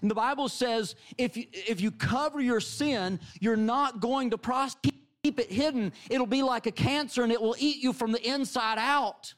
[0.00, 4.38] And the Bible says if you, if you cover your sin, you're not going to
[4.38, 4.94] prosecute.
[5.24, 5.92] Keep it hidden.
[6.08, 9.34] It'll be like a cancer and it will eat you from the inside out.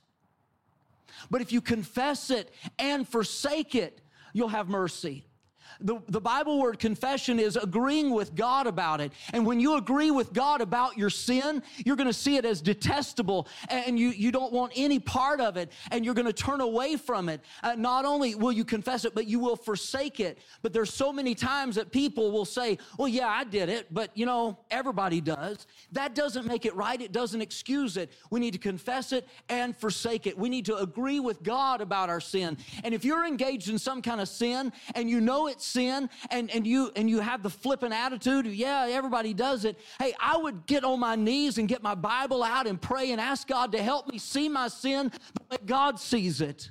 [1.31, 4.01] But if you confess it and forsake it,
[4.33, 5.25] you'll have mercy.
[5.81, 9.13] The, the Bible word confession is agreeing with God about it.
[9.33, 12.61] And when you agree with God about your sin, you're going to see it as
[12.61, 16.61] detestable and you, you don't want any part of it and you're going to turn
[16.61, 17.41] away from it.
[17.63, 20.39] Uh, not only will you confess it, but you will forsake it.
[20.63, 24.17] But there's so many times that people will say, well, yeah, I did it, but
[24.17, 25.67] you know, everybody does.
[25.93, 27.01] That doesn't make it right.
[27.01, 28.13] It doesn't excuse it.
[28.31, 30.39] We need to confess it and forsake it.
[30.39, 32.59] We need to agree with God about our sin.
[32.85, 36.51] And if you're engaged in some kind of sin and you know it's sin and,
[36.51, 39.79] and you and you have the flippant attitude, yeah, everybody does it.
[39.99, 43.21] Hey, I would get on my knees and get my Bible out and pray and
[43.21, 45.13] ask God to help me see my sin,
[45.49, 46.71] but God sees it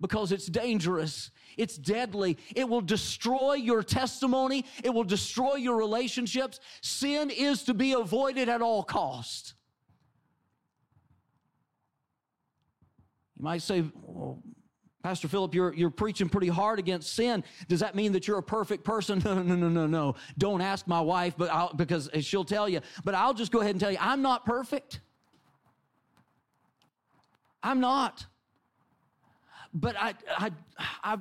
[0.00, 1.30] because it's dangerous.
[1.56, 2.38] It's deadly.
[2.56, 4.64] It will destroy your testimony.
[4.82, 6.58] It will destroy your relationships.
[6.80, 9.54] Sin is to be avoided at all cost.
[13.36, 14.42] You might say, well,
[15.02, 17.42] Pastor Philip, you're, you're preaching pretty hard against sin.
[17.68, 19.22] Does that mean that you're a perfect person?
[19.30, 20.14] No, no, no, no, no.
[20.38, 22.80] Don't ask my wife, but I'll, because she'll tell you.
[23.04, 25.00] But I'll just go ahead and tell you, I'm not perfect.
[27.62, 28.26] I'm not.
[29.72, 30.50] But I, I,
[31.04, 31.18] I,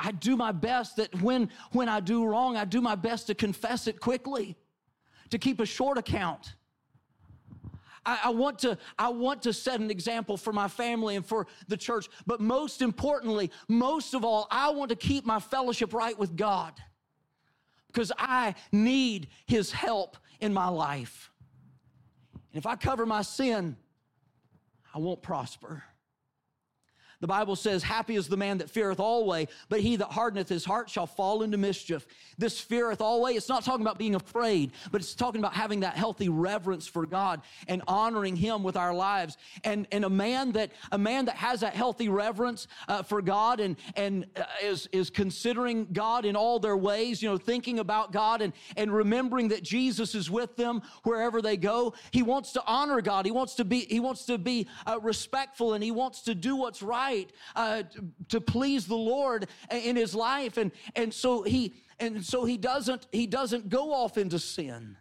[0.00, 3.34] I do my best that when, when I do wrong, I do my best to
[3.34, 4.56] confess it quickly,
[5.30, 6.54] to keep a short account.
[8.04, 11.46] I, I, want to, I want to set an example for my family and for
[11.68, 12.08] the church.
[12.26, 16.74] But most importantly, most of all, I want to keep my fellowship right with God
[17.88, 21.30] because I need His help in my life.
[22.52, 23.76] And if I cover my sin,
[24.94, 25.84] I won't prosper.
[27.20, 30.64] The Bible says, Happy is the man that feareth always, but he that hardeneth his
[30.64, 32.06] heart shall fall into mischief.
[32.38, 35.96] This feareth always, it's not talking about being afraid, but it's talking about having that
[35.96, 39.36] healthy reverence for God and honoring him with our lives.
[39.64, 43.60] And, and a man that a man that has that healthy reverence uh, for God
[43.60, 48.12] and, and uh, is, is considering God in all their ways, you know, thinking about
[48.12, 51.92] God and, and remembering that Jesus is with them wherever they go.
[52.12, 53.26] He wants to honor God.
[53.26, 56.56] He wants to be, he wants to be uh, respectful and he wants to do
[56.56, 57.82] what's right right uh,
[58.28, 63.06] to, please the Lord in his life, and and so he and so he doesn't
[63.12, 64.96] he doesn't go off into sin.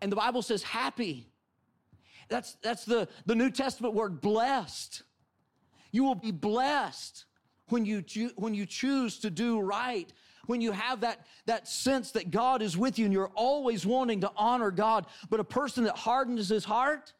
[0.00, 1.28] And the Bible says happy.
[2.28, 5.02] That's that's the the New Testament word blessed.
[5.90, 7.24] You will be blessed
[7.68, 8.02] when you
[8.36, 10.12] when you choose to do right
[10.46, 14.22] when you have that, that sense that God is with you and you're always wanting
[14.22, 15.06] to honor God.
[15.30, 17.12] But a person that hardens his heart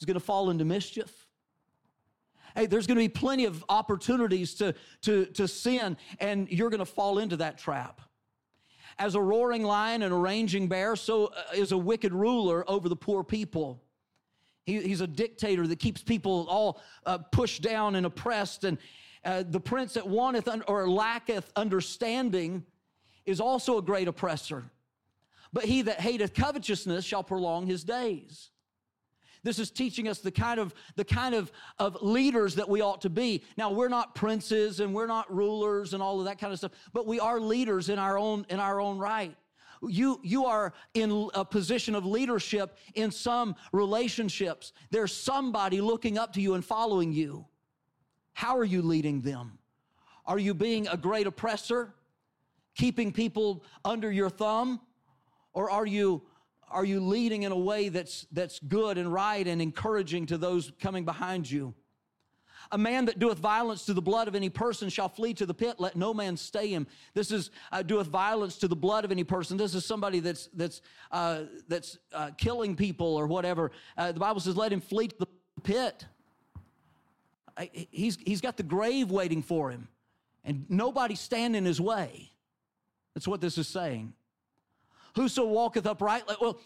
[0.00, 1.25] is going to fall into mischief
[2.56, 6.80] hey, there's going to be plenty of opportunities to, to, to sin, and you're going
[6.80, 8.00] to fall into that trap.
[8.98, 12.88] As a roaring lion and a raging bear, so uh, is a wicked ruler over
[12.88, 13.82] the poor people.
[14.64, 18.64] He, he's a dictator that keeps people all uh, pushed down and oppressed.
[18.64, 18.78] And
[19.22, 22.64] uh, the prince that wanteth un- or lacketh understanding
[23.26, 24.64] is also a great oppressor.
[25.52, 28.50] But he that hateth covetousness shall prolong his days.
[29.46, 33.02] This is teaching us the kind of the kind of, of leaders that we ought
[33.02, 33.44] to be.
[33.56, 36.72] Now we're not princes and we're not rulers and all of that kind of stuff,
[36.92, 39.36] but we are leaders in our own in our own right.
[39.86, 44.72] You, you are in a position of leadership in some relationships.
[44.90, 47.46] There's somebody looking up to you and following you.
[48.32, 49.58] How are you leading them?
[50.24, 51.94] Are you being a great oppressor,
[52.74, 54.80] keeping people under your thumb?
[55.52, 56.22] Or are you
[56.70, 60.72] are you leading in a way that's, that's good and right and encouraging to those
[60.80, 61.74] coming behind you?
[62.72, 65.54] A man that doeth violence to the blood of any person shall flee to the
[65.54, 65.76] pit.
[65.78, 66.86] Let no man stay him.
[67.14, 69.56] This is uh, doeth violence to the blood of any person.
[69.56, 73.70] This is somebody that's that's uh, that's uh, killing people or whatever.
[73.96, 75.28] Uh, the Bible says, "Let him flee to the
[75.62, 76.06] pit."
[77.72, 79.88] He's he's got the grave waiting for him,
[80.44, 82.32] and nobody stand in his way.
[83.14, 84.12] That's what this is saying.
[85.16, 86.36] Whoso walketh uprightly.
[86.40, 86.60] Well,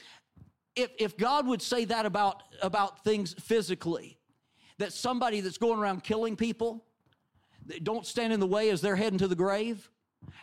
[0.76, 4.18] if, if God would say that about, about things physically,
[4.78, 6.84] that somebody that's going around killing people,
[7.82, 9.88] don't stand in the way as they're heading to the grave,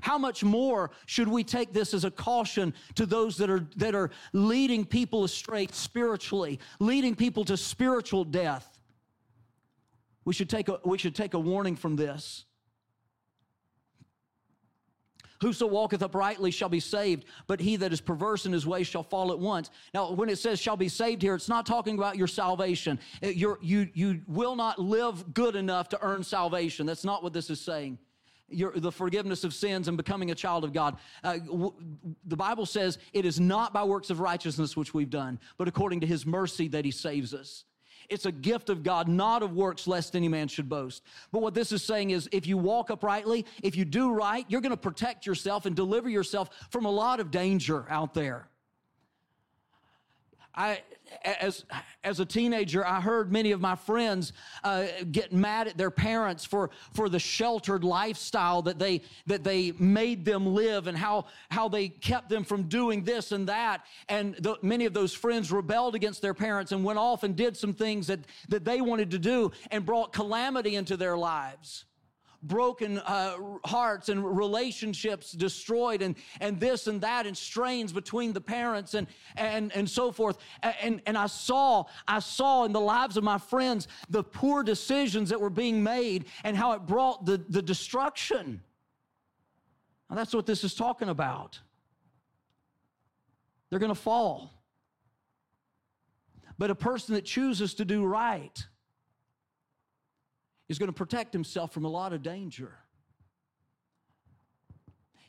[0.02, 3.94] how much more should we take this as a caution to those that are, that
[3.94, 8.80] are leading people astray spiritually, leading people to spiritual death?
[10.26, 12.46] We should take a, we should take a warning from this.
[15.42, 19.04] Whoso walketh uprightly shall be saved, but he that is perverse in his way shall
[19.04, 19.70] fall at once.
[19.94, 23.00] Now, when it says shall be saved here, it's not talking about your salvation.
[23.22, 26.86] You're, you, you will not live good enough to earn salvation.
[26.86, 28.00] That's not what this is saying.
[28.50, 30.98] Your, the forgiveness of sins and becoming a child of God.
[31.24, 31.74] Uh, w-
[32.26, 36.00] the Bible says it is not by works of righteousness which we've done, but according
[36.00, 37.66] to his mercy that he saves us.
[38.10, 41.04] It's a gift of God, not of works, lest any man should boast.
[41.32, 44.62] But what this is saying is if you walk uprightly, if you do right, you're
[44.62, 48.48] going to protect yourself and deliver yourself from a lot of danger out there.
[50.56, 50.82] I,
[51.24, 51.66] as,
[52.04, 54.34] as a teenager, I heard many of my friends
[54.64, 59.72] uh, get mad at their parents for, for the sheltered lifestyle that they, that they
[59.74, 63.86] made them live and how, how they kept them from doing this and that.
[64.10, 67.58] And the, many of those friends rebelled against their parents and went off and did
[67.58, 71.86] some things that, that they wanted to do and brought calamity into their lives
[72.48, 78.42] broken uh, hearts and relationships destroyed and, and this and that and strains between the
[78.42, 80.38] parents and, and, and so forth.
[80.82, 85.30] And, and I saw, I saw in the lives of my friends the poor decisions
[85.30, 88.62] that were being made and how it brought the, the destruction.
[90.10, 91.60] Now that's what this is talking about.
[93.70, 94.54] They're going to fall.
[96.58, 98.66] But a person that chooses to do right,
[100.70, 102.74] is going to protect himself from a lot of danger.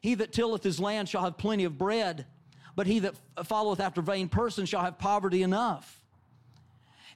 [0.01, 2.27] He that tilleth his land shall have plenty of bread,
[2.77, 3.15] but he that
[3.45, 6.05] followeth after vain persons shall have poverty enough.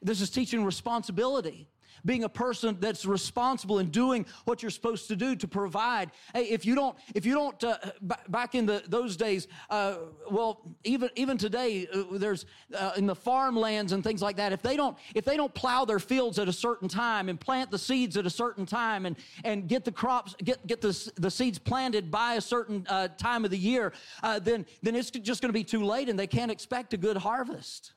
[0.01, 1.69] This is teaching responsibility
[2.05, 6.11] being a person that's responsible and doing what you're supposed to do to provide.
[6.35, 9.97] Hey, if you don't, if you don't, uh, b- back in the, those days, uh,
[10.31, 14.53] well, even even today, uh, there's uh, in the farmlands and things like that.
[14.53, 17.71] If they don't, if they don't plow their fields at a certain time and plant
[17.71, 21.31] the seeds at a certain time and and get the crops, get get the the
[21.31, 23.93] seeds planted by a certain uh, time of the year,
[24.23, 26.97] uh, then then it's just going to be too late, and they can't expect a
[26.97, 27.93] good harvest.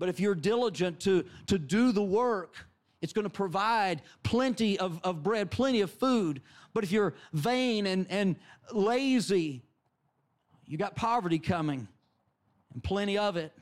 [0.00, 2.56] But if you're diligent to, to do the work,
[3.02, 6.40] it's going to provide plenty of, of bread, plenty of food.
[6.72, 8.36] But if you're vain and, and
[8.72, 9.62] lazy,
[10.64, 11.86] you got poverty coming
[12.72, 13.52] and plenty of it.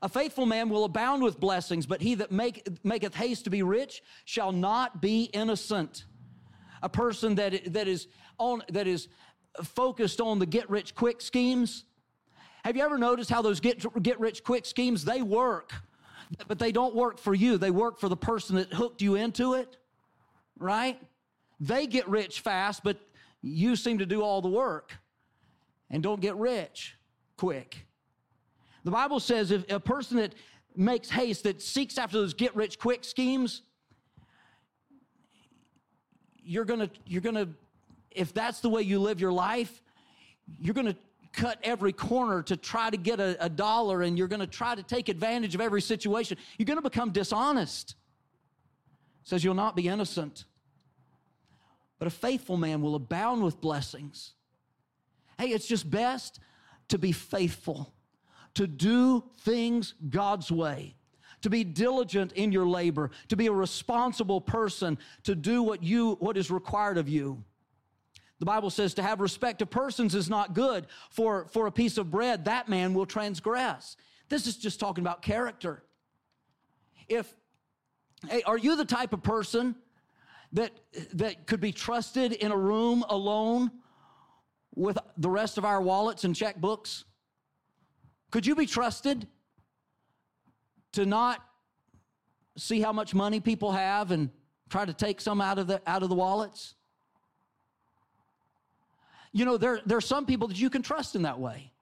[0.00, 3.64] A faithful man will abound with blessings, but he that make, maketh haste to be
[3.64, 6.04] rich shall not be innocent.
[6.82, 8.06] A person that, that, is
[8.38, 9.08] on, that is
[9.64, 11.84] focused on the get rich quick schemes
[12.64, 15.72] have you ever noticed how those get, get rich quick schemes, they work,
[16.46, 17.58] but they don't work for you.
[17.58, 19.76] They work for the person that hooked you into it,
[20.58, 21.00] right?
[21.58, 22.98] They get rich fast, but
[23.42, 24.98] you seem to do all the work
[25.90, 26.96] and don't get rich
[27.36, 27.86] quick.
[28.84, 30.34] The Bible says if a person that
[30.76, 33.62] makes haste, that seeks after those get rich quick schemes,
[36.42, 37.48] you're gonna, you're gonna,
[38.10, 39.82] if that's the way you live your life,
[40.60, 40.96] you're gonna
[41.32, 44.74] cut every corner to try to get a, a dollar and you're going to try
[44.74, 47.94] to take advantage of every situation, you're going to become dishonest.
[49.22, 50.44] It says you'll not be innocent.
[51.98, 54.32] But a faithful man will abound with blessings.
[55.38, 56.40] Hey, it's just best
[56.88, 57.92] to be faithful,
[58.54, 60.96] to do things God's way,
[61.42, 66.16] to be diligent in your labor, to be a responsible person, to do what you
[66.20, 67.44] what is required of you.
[68.40, 70.86] The Bible says to have respect of persons is not good.
[71.10, 73.96] For, for a piece of bread, that man will transgress.
[74.30, 75.84] This is just talking about character.
[77.06, 77.32] If,
[78.28, 79.76] hey, are you the type of person
[80.54, 80.72] that,
[81.12, 83.70] that could be trusted in a room alone
[84.74, 87.04] with the rest of our wallets and checkbooks?
[88.30, 89.26] Could you be trusted
[90.92, 91.44] to not
[92.56, 94.30] see how much money people have and
[94.70, 96.74] try to take some out of the, out of the wallets?
[99.32, 101.72] You know, there, there are some people that you can trust in that way.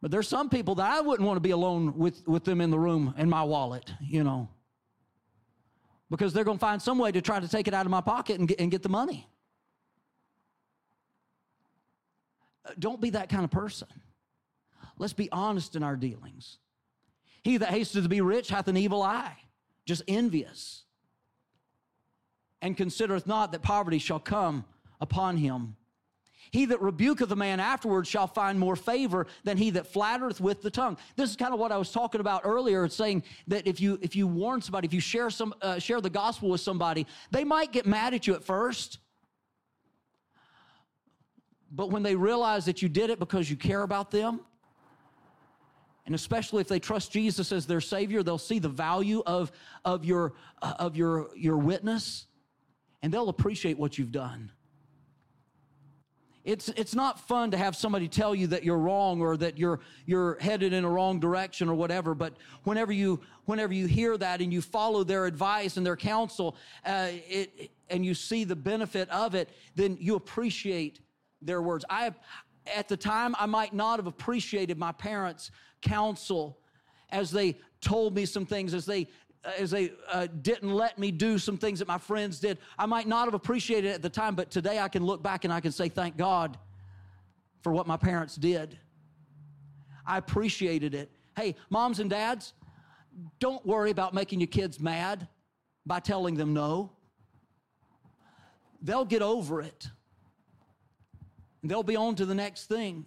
[0.00, 2.70] But there's some people that I wouldn't want to be alone with, with them in
[2.70, 4.48] the room in my wallet, you know,
[6.10, 8.02] because they're going to find some way to try to take it out of my
[8.02, 9.26] pocket and get, and get the money.
[12.66, 13.88] Uh, don't be that kind of person.
[14.98, 16.58] Let's be honest in our dealings.
[17.42, 19.36] He that hasteth to be rich hath an evil eye,
[19.86, 20.82] just envious,
[22.62, 24.64] and considereth not that poverty shall come
[25.00, 25.76] upon him.
[26.50, 30.62] He that rebuketh a man afterwards shall find more favor than he that flattereth with
[30.62, 30.96] the tongue.
[31.16, 32.84] This is kind of what I was talking about earlier.
[32.84, 36.00] It's saying that if you if you warn somebody, if you share some uh, share
[36.00, 38.98] the gospel with somebody, they might get mad at you at first.
[41.70, 44.40] But when they realize that you did it because you care about them,
[46.06, 49.50] and especially if they trust Jesus as their Savior, they'll see the value of,
[49.84, 52.26] of, your, uh, of your, your witness
[53.02, 54.50] and they'll appreciate what you've done.
[56.44, 59.80] It's, it's not fun to have somebody tell you that you're wrong or that you're,
[60.04, 62.14] you're headed in a wrong direction or whatever.
[62.14, 62.34] But
[62.64, 67.08] whenever you, whenever you hear that and you follow their advice and their counsel, uh,
[67.10, 71.00] it, and you see the benefit of it, then you appreciate
[71.40, 71.84] their words.
[71.88, 72.12] I,
[72.74, 76.58] at the time, I might not have appreciated my parents' counsel
[77.10, 79.08] as they told me some things, as they
[79.58, 82.58] as they uh, didn't let me do some things that my friends did.
[82.78, 85.44] I might not have appreciated it at the time, but today I can look back
[85.44, 86.58] and I can say, thank God
[87.62, 88.78] for what my parents did.
[90.06, 91.10] I appreciated it.
[91.36, 92.52] Hey, moms and dads,
[93.38, 95.28] don't worry about making your kids mad
[95.86, 96.92] by telling them no.
[98.82, 99.88] They'll get over it.
[101.62, 103.06] They'll be on to the next thing.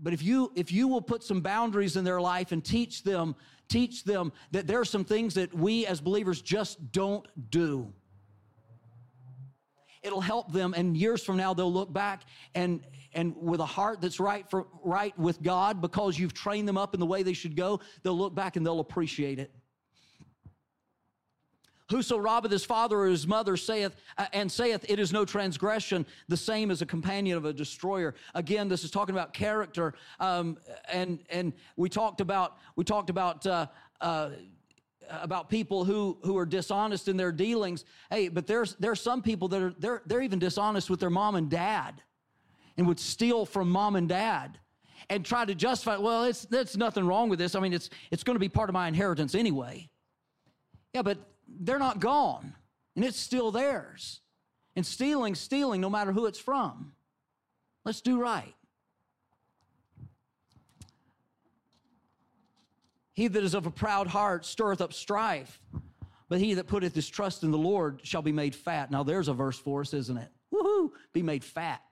[0.00, 3.34] But if you if you will put some boundaries in their life and teach them
[3.68, 7.92] teach them that there are some things that we as believers just don't do.
[10.02, 12.22] It'll help them, and years from now they'll look back
[12.54, 12.80] and
[13.14, 16.94] and with a heart that's right for right with God because you've trained them up
[16.94, 17.80] in the way they should go.
[18.02, 19.52] They'll look back and they'll appreciate it.
[21.90, 26.04] Whoso robbeth his father or his mother saith, uh, and saith, it is no transgression,
[26.28, 28.14] the same as a companion of a destroyer.
[28.34, 29.94] Again, this is talking about character.
[30.20, 30.58] Um,
[30.92, 33.66] and, and we talked about, we talked about, uh,
[34.00, 34.30] uh,
[35.08, 37.86] about people who, who are dishonest in their dealings.
[38.10, 41.34] Hey, but there's, there's some people that are, they're, they're even dishonest with their mom
[41.36, 42.02] and dad
[42.76, 44.58] and would steal from mom and dad
[45.08, 47.54] and try to justify, well, it's, there's nothing wrong with this.
[47.54, 49.88] I mean, it's, it's going to be part of my inheritance anyway.
[50.92, 51.18] Yeah, but
[51.60, 52.54] they're not gone,
[52.96, 54.20] and it's still theirs.
[54.76, 56.92] And stealing, stealing, no matter who it's from.
[57.84, 58.54] Let's do right.
[63.14, 65.60] He that is of a proud heart stirreth up strife,
[66.28, 68.92] but he that putteth his trust in the Lord shall be made fat.
[68.92, 70.30] Now, there's a verse for us, isn't it?
[70.54, 70.92] Woohoo!
[71.12, 71.82] Be made fat.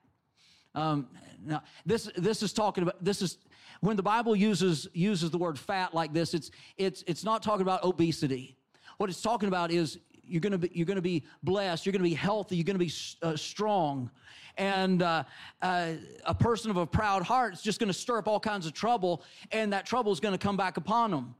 [0.73, 1.07] Um,
[1.43, 3.37] now, this this is talking about this is
[3.81, 6.33] when the Bible uses uses the word fat like this.
[6.33, 8.56] It's it's it's not talking about obesity.
[8.97, 11.85] What it's talking about is you're going to be you're going to be blessed.
[11.85, 12.55] You're going to be healthy.
[12.55, 12.91] You're going to be
[13.21, 14.11] uh, strong.
[14.57, 15.23] And uh,
[15.61, 15.93] uh,
[16.25, 18.73] a person of a proud heart is just going to stir up all kinds of
[18.73, 21.35] trouble, and that trouble is going to come back upon them.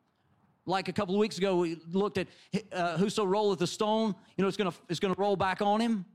[0.68, 2.28] Like a couple of weeks ago, we looked at
[2.72, 4.14] uh, whoso rolleth a stone.
[4.36, 6.06] You know, it's going to it's going to roll back on him.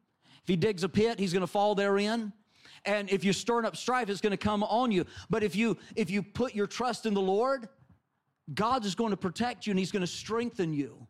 [0.43, 2.33] If he digs a pit, he's going to fall therein.
[2.85, 5.07] And if you're stirring up strife, it's going to come on you.
[5.31, 7.69] But if you if you put your trust in the Lord,
[8.55, 11.07] God is going to protect you and He's going to strengthen you.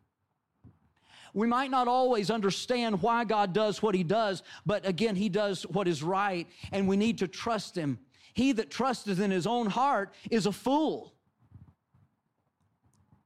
[1.33, 5.63] We might not always understand why God does what he does, but again, he does
[5.63, 7.99] what is right, and we need to trust him.
[8.33, 11.13] He that trusteth in his own heart is a fool.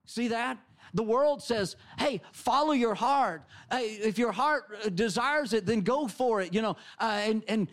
[0.05, 0.57] See that?
[0.93, 3.43] The world says, hey, follow your heart.
[3.69, 6.77] Hey, if your heart desires it, then go for it, you know.
[6.99, 7.67] Uh, and, and,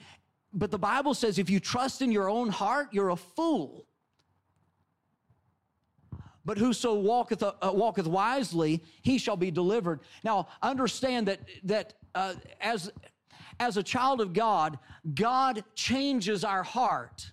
[0.53, 3.87] but the Bible says if you trust in your own heart, you're a fool.
[6.45, 10.01] But whoso walketh, uh, walketh wisely, he shall be delivered.
[10.23, 12.93] Now, understand that, that uh, as,
[13.59, 14.79] as a child of God,
[15.15, 17.31] God changes our heart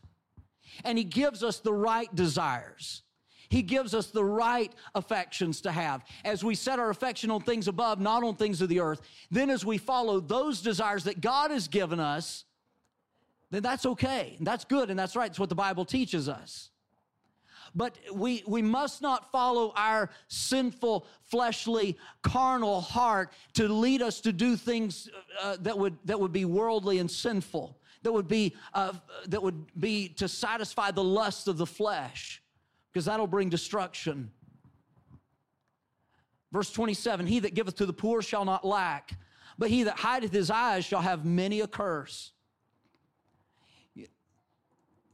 [0.83, 3.03] and he gives us the right desires.
[3.49, 6.05] He gives us the right affections to have.
[6.23, 9.49] As we set our affection on things above, not on things of the earth, then
[9.49, 12.45] as we follow those desires that God has given us,
[13.49, 14.35] then that's okay.
[14.37, 15.29] And that's good and that's right.
[15.29, 16.70] It's what the Bible teaches us.
[17.73, 24.33] But we, we must not follow our sinful, fleshly, carnal heart to lead us to
[24.33, 25.09] do things
[25.41, 28.93] uh, that, would, that would be worldly and sinful, that would be, uh,
[29.27, 32.41] that would be to satisfy the lust of the flesh,
[32.91, 34.31] because that'll bring destruction.
[36.51, 39.17] Verse 27 He that giveth to the poor shall not lack,
[39.57, 42.33] but he that hideth his eyes shall have many a curse.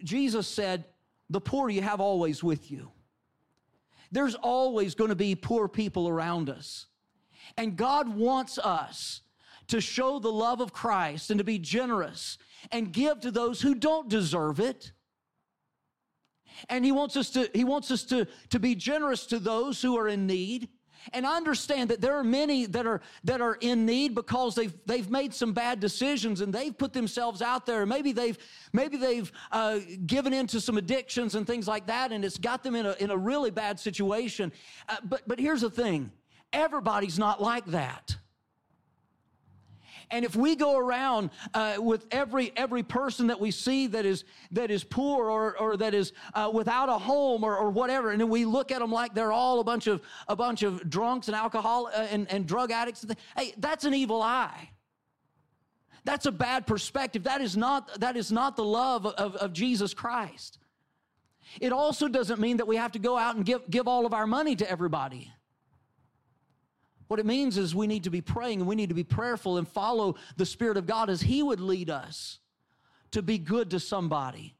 [0.04, 0.86] Jesus said,
[1.30, 2.92] the poor you have always with you.
[4.12, 6.86] There's always going to be poor people around us.
[7.58, 9.22] And God wants us
[9.68, 12.38] to show the love of Christ and to be generous
[12.72, 14.92] and give to those who don't deserve it.
[16.70, 19.98] And he wants us to he wants us to to be generous to those who
[19.98, 20.70] are in need.
[21.14, 24.74] And I understand that there are many that are that are in need because they've
[24.86, 27.86] they've made some bad decisions and they've put themselves out there.
[27.86, 28.38] Maybe they've
[28.74, 32.76] maybe they've uh, given into some addictions and things like that, and it's got them
[32.76, 34.52] in a in a really bad situation.
[34.90, 36.12] Uh, but but here's the thing:
[36.54, 38.18] everybody's not like that.
[40.10, 44.24] And if we go around uh, with every every person that we see that is
[44.52, 48.22] that is poor or, or that is uh, without a home or, or whatever, and
[48.22, 51.28] then we look at them like they're all a bunch of a bunch of drunks
[51.28, 53.06] and alcohol uh, and, and drug addicts,
[53.38, 54.70] hey, that's an evil eye.
[56.06, 57.24] That's a bad perspective.
[57.24, 60.58] That is not that is not the love of, of Jesus Christ.
[61.60, 64.14] It also doesn't mean that we have to go out and give, give all of
[64.14, 65.32] our money to everybody.
[67.08, 69.58] What it means is we need to be praying and we need to be prayerful
[69.58, 72.40] and follow the Spirit of God as He would lead us
[73.12, 74.56] to be good to somebody.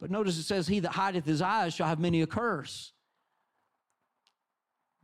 [0.00, 2.92] But notice it says, He that hideth his eyes shall have many a curse.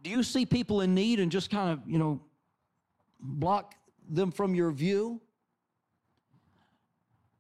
[0.03, 2.21] Do you see people in need and just kind of, you know,
[3.21, 3.75] block
[4.09, 5.21] them from your view?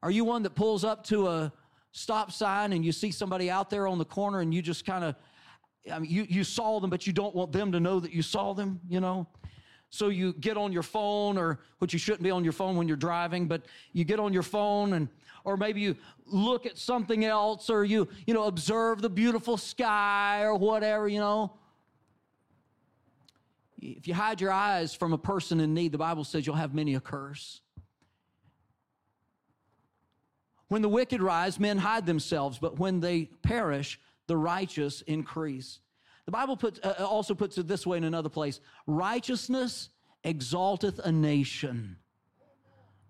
[0.02, 1.52] Are you one that pulls up to a
[1.92, 5.04] stop sign and you see somebody out there on the corner and you just kind
[5.04, 5.14] of
[5.92, 8.22] I mean, you, you saw them, but you don't want them to know that you
[8.22, 9.26] saw them, you know?
[9.90, 12.88] So you get on your phone, or which you shouldn't be on your phone when
[12.88, 13.62] you're driving, but
[13.92, 15.08] you get on your phone and
[15.44, 20.42] or maybe you look at something else, or you, you know, observe the beautiful sky
[20.42, 21.52] or whatever, you know.
[23.78, 26.74] If you hide your eyes from a person in need, the Bible says you'll have
[26.74, 27.60] many a curse.
[30.68, 35.80] When the wicked rise, men hide themselves, but when they perish, the righteous increase.
[36.26, 39.90] The Bible puts, uh, uh, also puts it this way in another place righteousness
[40.24, 41.96] exalteth a nation,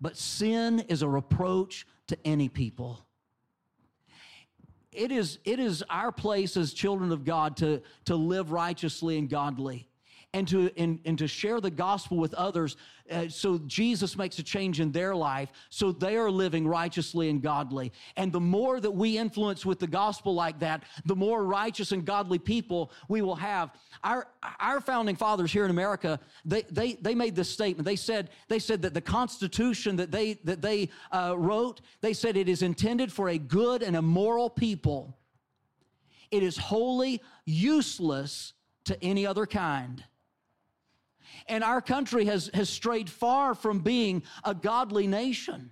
[0.01, 3.05] but sin is a reproach to any people.
[4.91, 9.29] It is, it is our place as children of God to, to live righteously and
[9.29, 9.89] godly
[10.35, 12.75] and to, and, and to share the gospel with others
[13.09, 17.41] uh, so Jesus makes a change in their life so they are living righteously and
[17.41, 17.93] godly.
[18.17, 22.03] And the more that we influence with the gospel like that, the more righteous and
[22.03, 23.71] godly people we will have.
[24.03, 24.27] Our,
[24.59, 27.85] our founding fathers here in America, they, they, they made this statement.
[27.85, 32.35] They said, they said that the Constitution that they, that they uh, wrote, they said
[32.35, 35.15] it is intended for a good and a moral people.
[36.29, 38.51] It is wholly useless
[38.85, 40.03] to any other kind.
[41.47, 45.71] And our country has, has strayed far from being a godly nation.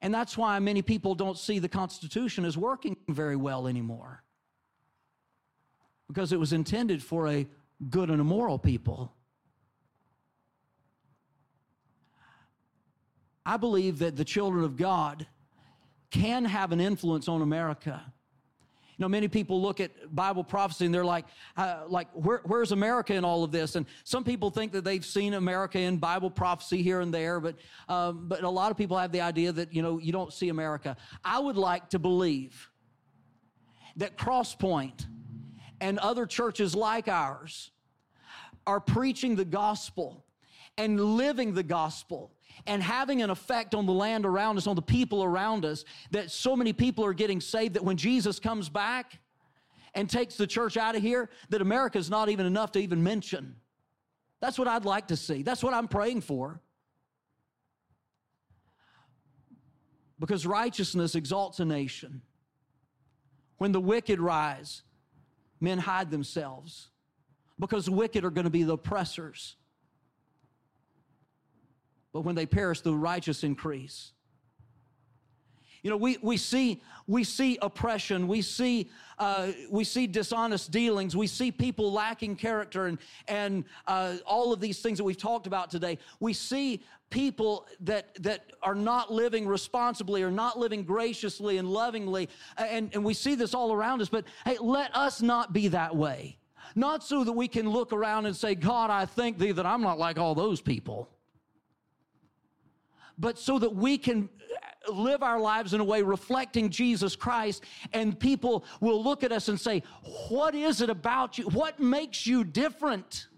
[0.00, 4.22] And that's why many people don't see the Constitution as working very well anymore.
[6.08, 7.46] Because it was intended for a
[7.88, 9.12] good and a moral people.
[13.46, 15.26] I believe that the children of God
[16.10, 18.02] can have an influence on America
[19.02, 21.26] know, many people look at Bible prophecy and they're like,
[21.56, 23.76] uh, like, where, where's America in all of this?
[23.76, 27.56] And some people think that they've seen America in Bible prophecy here and there, but,
[27.88, 30.48] um, but a lot of people have the idea that, you know, you don't see
[30.48, 30.96] America.
[31.24, 32.70] I would like to believe
[33.96, 35.06] that Crosspoint
[35.80, 37.70] and other churches like ours
[38.66, 40.24] are preaching the gospel
[40.78, 42.31] and living the gospel
[42.66, 46.30] and having an effect on the land around us, on the people around us, that
[46.30, 49.18] so many people are getting saved that when Jesus comes back
[49.94, 53.02] and takes the church out of here, that America is not even enough to even
[53.02, 53.56] mention.
[54.40, 55.42] That's what I'd like to see.
[55.42, 56.60] That's what I'm praying for.
[60.18, 62.22] Because righteousness exalts a nation.
[63.58, 64.82] When the wicked rise,
[65.60, 66.90] men hide themselves
[67.58, 69.56] because the wicked are going to be the oppressors
[72.12, 74.12] but when they perish, the righteous increase.
[75.82, 78.88] You know, we, we see we see oppression, we see
[79.18, 84.60] uh, we see dishonest dealings, we see people lacking character, and and uh, all of
[84.60, 85.98] these things that we've talked about today.
[86.20, 92.28] We see people that that are not living responsibly or not living graciously and lovingly,
[92.56, 94.08] and and we see this all around us.
[94.08, 96.38] But hey, let us not be that way.
[96.76, 99.82] Not so that we can look around and say, God, I thank thee that I'm
[99.82, 101.10] not like all those people
[103.22, 104.28] but so that we can
[104.90, 107.62] live our lives in a way reflecting Jesus Christ,
[107.92, 109.84] and people will look at us and say,
[110.28, 111.44] What is it about you?
[111.44, 113.28] What makes you different?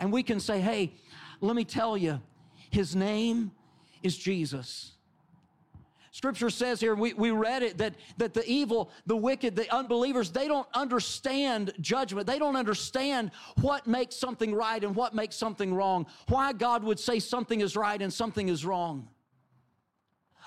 [0.00, 0.94] And we can say, Hey,
[1.42, 2.20] let me tell you,
[2.70, 3.52] his name
[4.02, 4.92] is Jesus.
[6.12, 10.30] Scripture says here, we, we read it, that, that the evil, the wicked, the unbelievers,
[10.30, 12.26] they don't understand judgment.
[12.26, 13.30] They don't understand
[13.60, 16.06] what makes something right and what makes something wrong.
[16.28, 19.08] Why God would say something is right and something is wrong.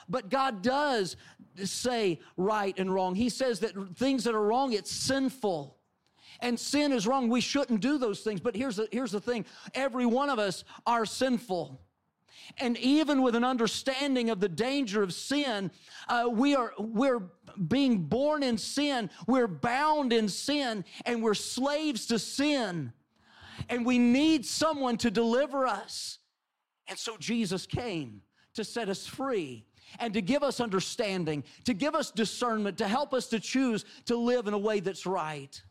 [0.10, 1.16] But God does
[1.64, 3.16] say right and wrong.
[3.16, 5.78] He says that things that are wrong, it's sinful.
[6.42, 7.30] And sin is wrong.
[7.30, 8.42] We shouldn't do those things.
[8.42, 11.80] But here's the, here's the thing every one of us are sinful.
[12.58, 15.72] And even with an understanding of the danger of sin,
[16.08, 17.22] uh, we are, we're
[17.68, 22.94] being born in sin, we're bound in sin, and we're slaves to sin.
[23.70, 26.20] And we need someone to deliver us.
[26.88, 28.22] And so Jesus came
[28.56, 29.66] to set us free
[30.00, 34.16] and to give us understanding, to give us discernment, to help us to choose to
[34.16, 35.62] live in a way that's right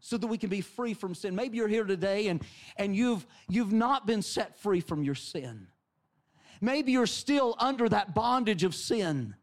[0.00, 1.34] so that we can be free from sin.
[1.34, 2.42] Maybe you're here today and,
[2.76, 5.66] and you've, you've not been set free from your sin.
[6.60, 9.34] Maybe you're still under that bondage of sin.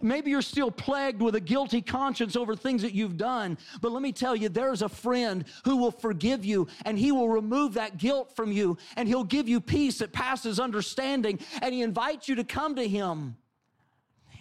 [0.00, 3.58] Maybe you're still plagued with a guilty conscience over things that you've done.
[3.80, 7.28] But let me tell you, there's a friend who will forgive you and he will
[7.28, 11.82] remove that guilt from you and he'll give you peace that passes understanding and he
[11.82, 13.36] invites you to come to him.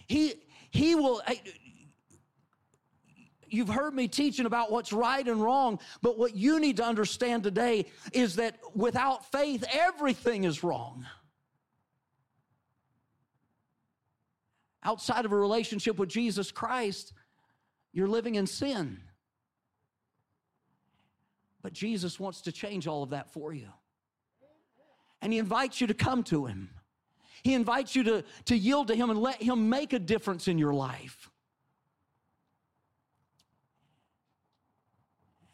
[0.08, 0.36] He,
[0.70, 1.22] he will,
[3.52, 7.44] you've heard me teaching about what's right and wrong, but what you need to understand
[7.44, 11.06] today is that without faith, everything is wrong.
[14.84, 17.14] Outside of a relationship with Jesus Christ,
[17.94, 19.00] you're living in sin.
[21.62, 23.68] But Jesus wants to change all of that for you.
[25.22, 26.70] And He invites you to come to Him.
[27.44, 30.58] He invites you to, to yield to Him and let Him make a difference in
[30.58, 31.31] your life.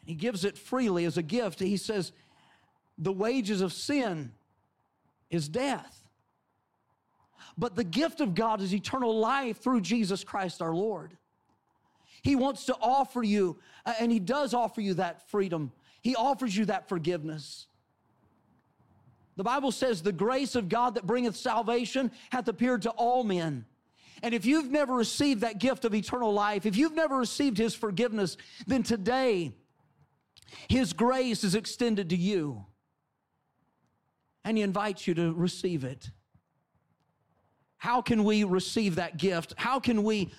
[0.08, 1.60] He gives it freely as a gift.
[1.60, 2.12] He says,
[2.96, 4.32] The wages of sin
[5.28, 6.08] is death.
[7.58, 11.14] But the gift of God is eternal life through Jesus Christ our Lord.
[12.22, 15.72] He wants to offer you, uh, and He does offer you that freedom.
[16.00, 17.66] He offers you that forgiveness.
[19.36, 23.66] The Bible says, The grace of God that bringeth salvation hath appeared to all men.
[24.22, 27.74] And if you've never received that gift of eternal life, if you've never received His
[27.74, 29.52] forgiveness, then today,
[30.68, 32.64] his grace is extended to you,
[34.44, 36.10] and He invites you to receive it.
[37.76, 39.54] How can we receive that gift?
[39.56, 40.30] How can we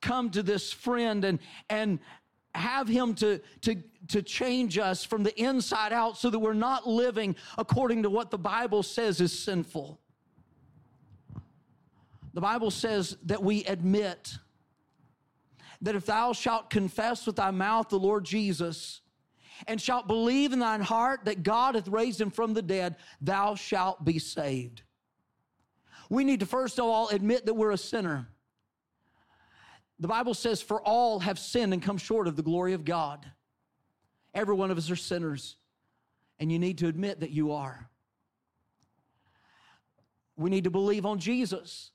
[0.00, 1.38] come to this friend and,
[1.68, 1.98] and
[2.54, 3.76] have him to, to,
[4.08, 8.30] to change us from the inside out so that we're not living according to what
[8.30, 10.00] the Bible says is sinful?
[12.32, 14.38] The Bible says that we admit
[15.82, 19.00] that if thou shalt confess with thy mouth the Lord Jesus
[19.66, 23.54] and shalt believe in thine heart that God hath raised him from the dead, thou
[23.54, 24.82] shalt be saved.
[26.08, 28.28] We need to first of all admit that we're a sinner.
[29.98, 33.24] The Bible says, For all have sinned and come short of the glory of God.
[34.34, 35.56] Every one of us are sinners,
[36.38, 37.88] and you need to admit that you are.
[40.36, 41.90] We need to believe on Jesus.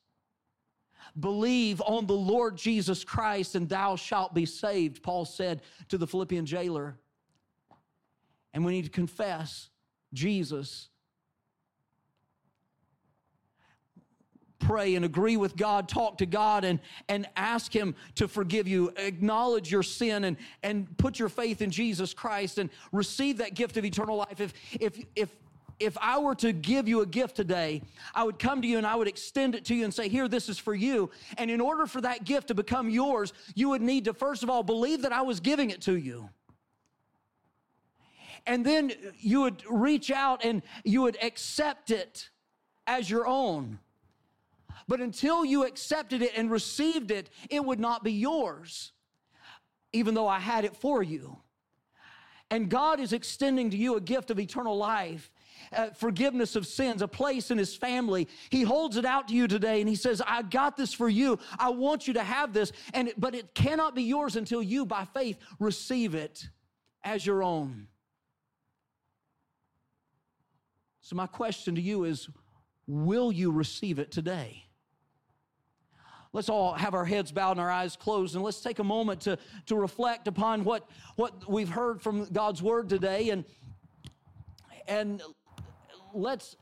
[1.20, 6.08] Believe on the Lord Jesus Christ, and thou shalt be saved, Paul said to the
[6.08, 6.98] Philippian jailer
[8.54, 9.70] and we need to confess
[10.14, 10.90] Jesus.
[14.60, 16.80] Pray and agree with God, talk to God, and,
[17.10, 18.94] and ask Him to forgive you.
[18.96, 23.78] Acknowledge your sin and, and put your faith in Jesus Christ and receive that gift
[23.78, 24.40] of eternal life.
[24.40, 25.36] If, if, if,
[25.80, 27.82] if I were to give you a gift today,
[28.14, 30.28] I would come to you and I would extend it to you and say, Here,
[30.28, 31.10] this is for you.
[31.40, 34.50] And in order for that gift to become yours, you would need to, first of
[34.50, 36.30] all, believe that I was giving it to you.
[38.46, 42.30] And then you would reach out and you would accept it
[42.88, 43.80] as your own.
[44.88, 48.92] But until you accepted it and received it, it would not be yours,
[49.94, 51.38] even though I had it for you.
[52.50, 55.32] And God is extending to you a gift of eternal life.
[55.72, 58.28] Uh, forgiveness of sins, a place in his family.
[58.50, 61.40] He holds it out to you today and he says, I got this for you.
[61.58, 62.74] I want you to have this.
[62.94, 66.50] And but it cannot be yours until you by faith receive it
[67.04, 67.88] as your own.
[71.02, 72.30] So, my question to you is
[72.88, 74.66] will you receive it today?
[76.34, 79.22] Let's all have our heads bowed and our eyes closed, and let's take a moment
[79.22, 80.88] to, to reflect upon what,
[81.18, 83.32] what we've heard from God's word today.
[83.32, 83.44] And,
[84.88, 85.22] and
[86.14, 86.56] let's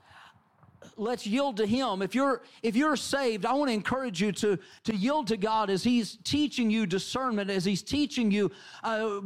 [0.96, 2.02] let's yield to him.
[2.02, 5.70] If you're if you're saved i want to encourage you to to yield to god
[5.70, 8.52] as he's teaching you discernment as he's teaching you
[8.84, 9.20] uh,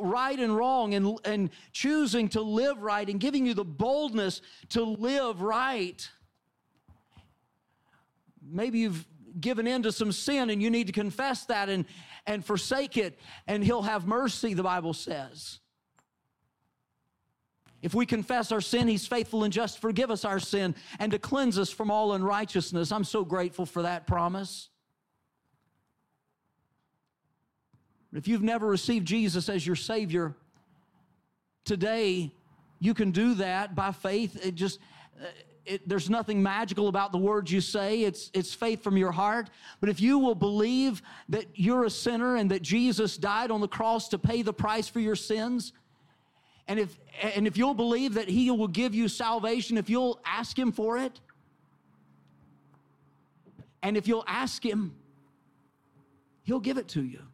[0.00, 4.40] right and wrong and and choosing to live right and giving you the boldness
[4.70, 6.08] to live right.
[8.50, 9.06] Maybe you've
[9.40, 11.84] given in to some sin and you need to confess that and
[12.26, 15.60] and forsake it and he'll have mercy the bible says
[17.82, 21.12] if we confess our sin, He's faithful and just to forgive us our sin and
[21.12, 22.90] to cleanse us from all unrighteousness.
[22.90, 24.68] I'm so grateful for that promise.
[28.12, 30.34] If you've never received Jesus as your Savior,
[31.64, 32.32] today
[32.80, 34.44] you can do that by faith.
[34.44, 34.80] It just,
[35.20, 35.26] uh,
[35.66, 38.02] it, there's nothing magical about the words you say.
[38.02, 39.50] It's, it's faith from your heart.
[39.80, 43.68] But if you will believe that you're a sinner and that Jesus died on the
[43.68, 45.72] cross to pay the price for your sins,
[46.68, 50.56] And if, and if you'll believe that He will give you salvation, if you'll ask
[50.56, 51.20] Him for it,
[53.82, 54.94] and if you'll ask Him,
[56.42, 57.27] He'll give it to you.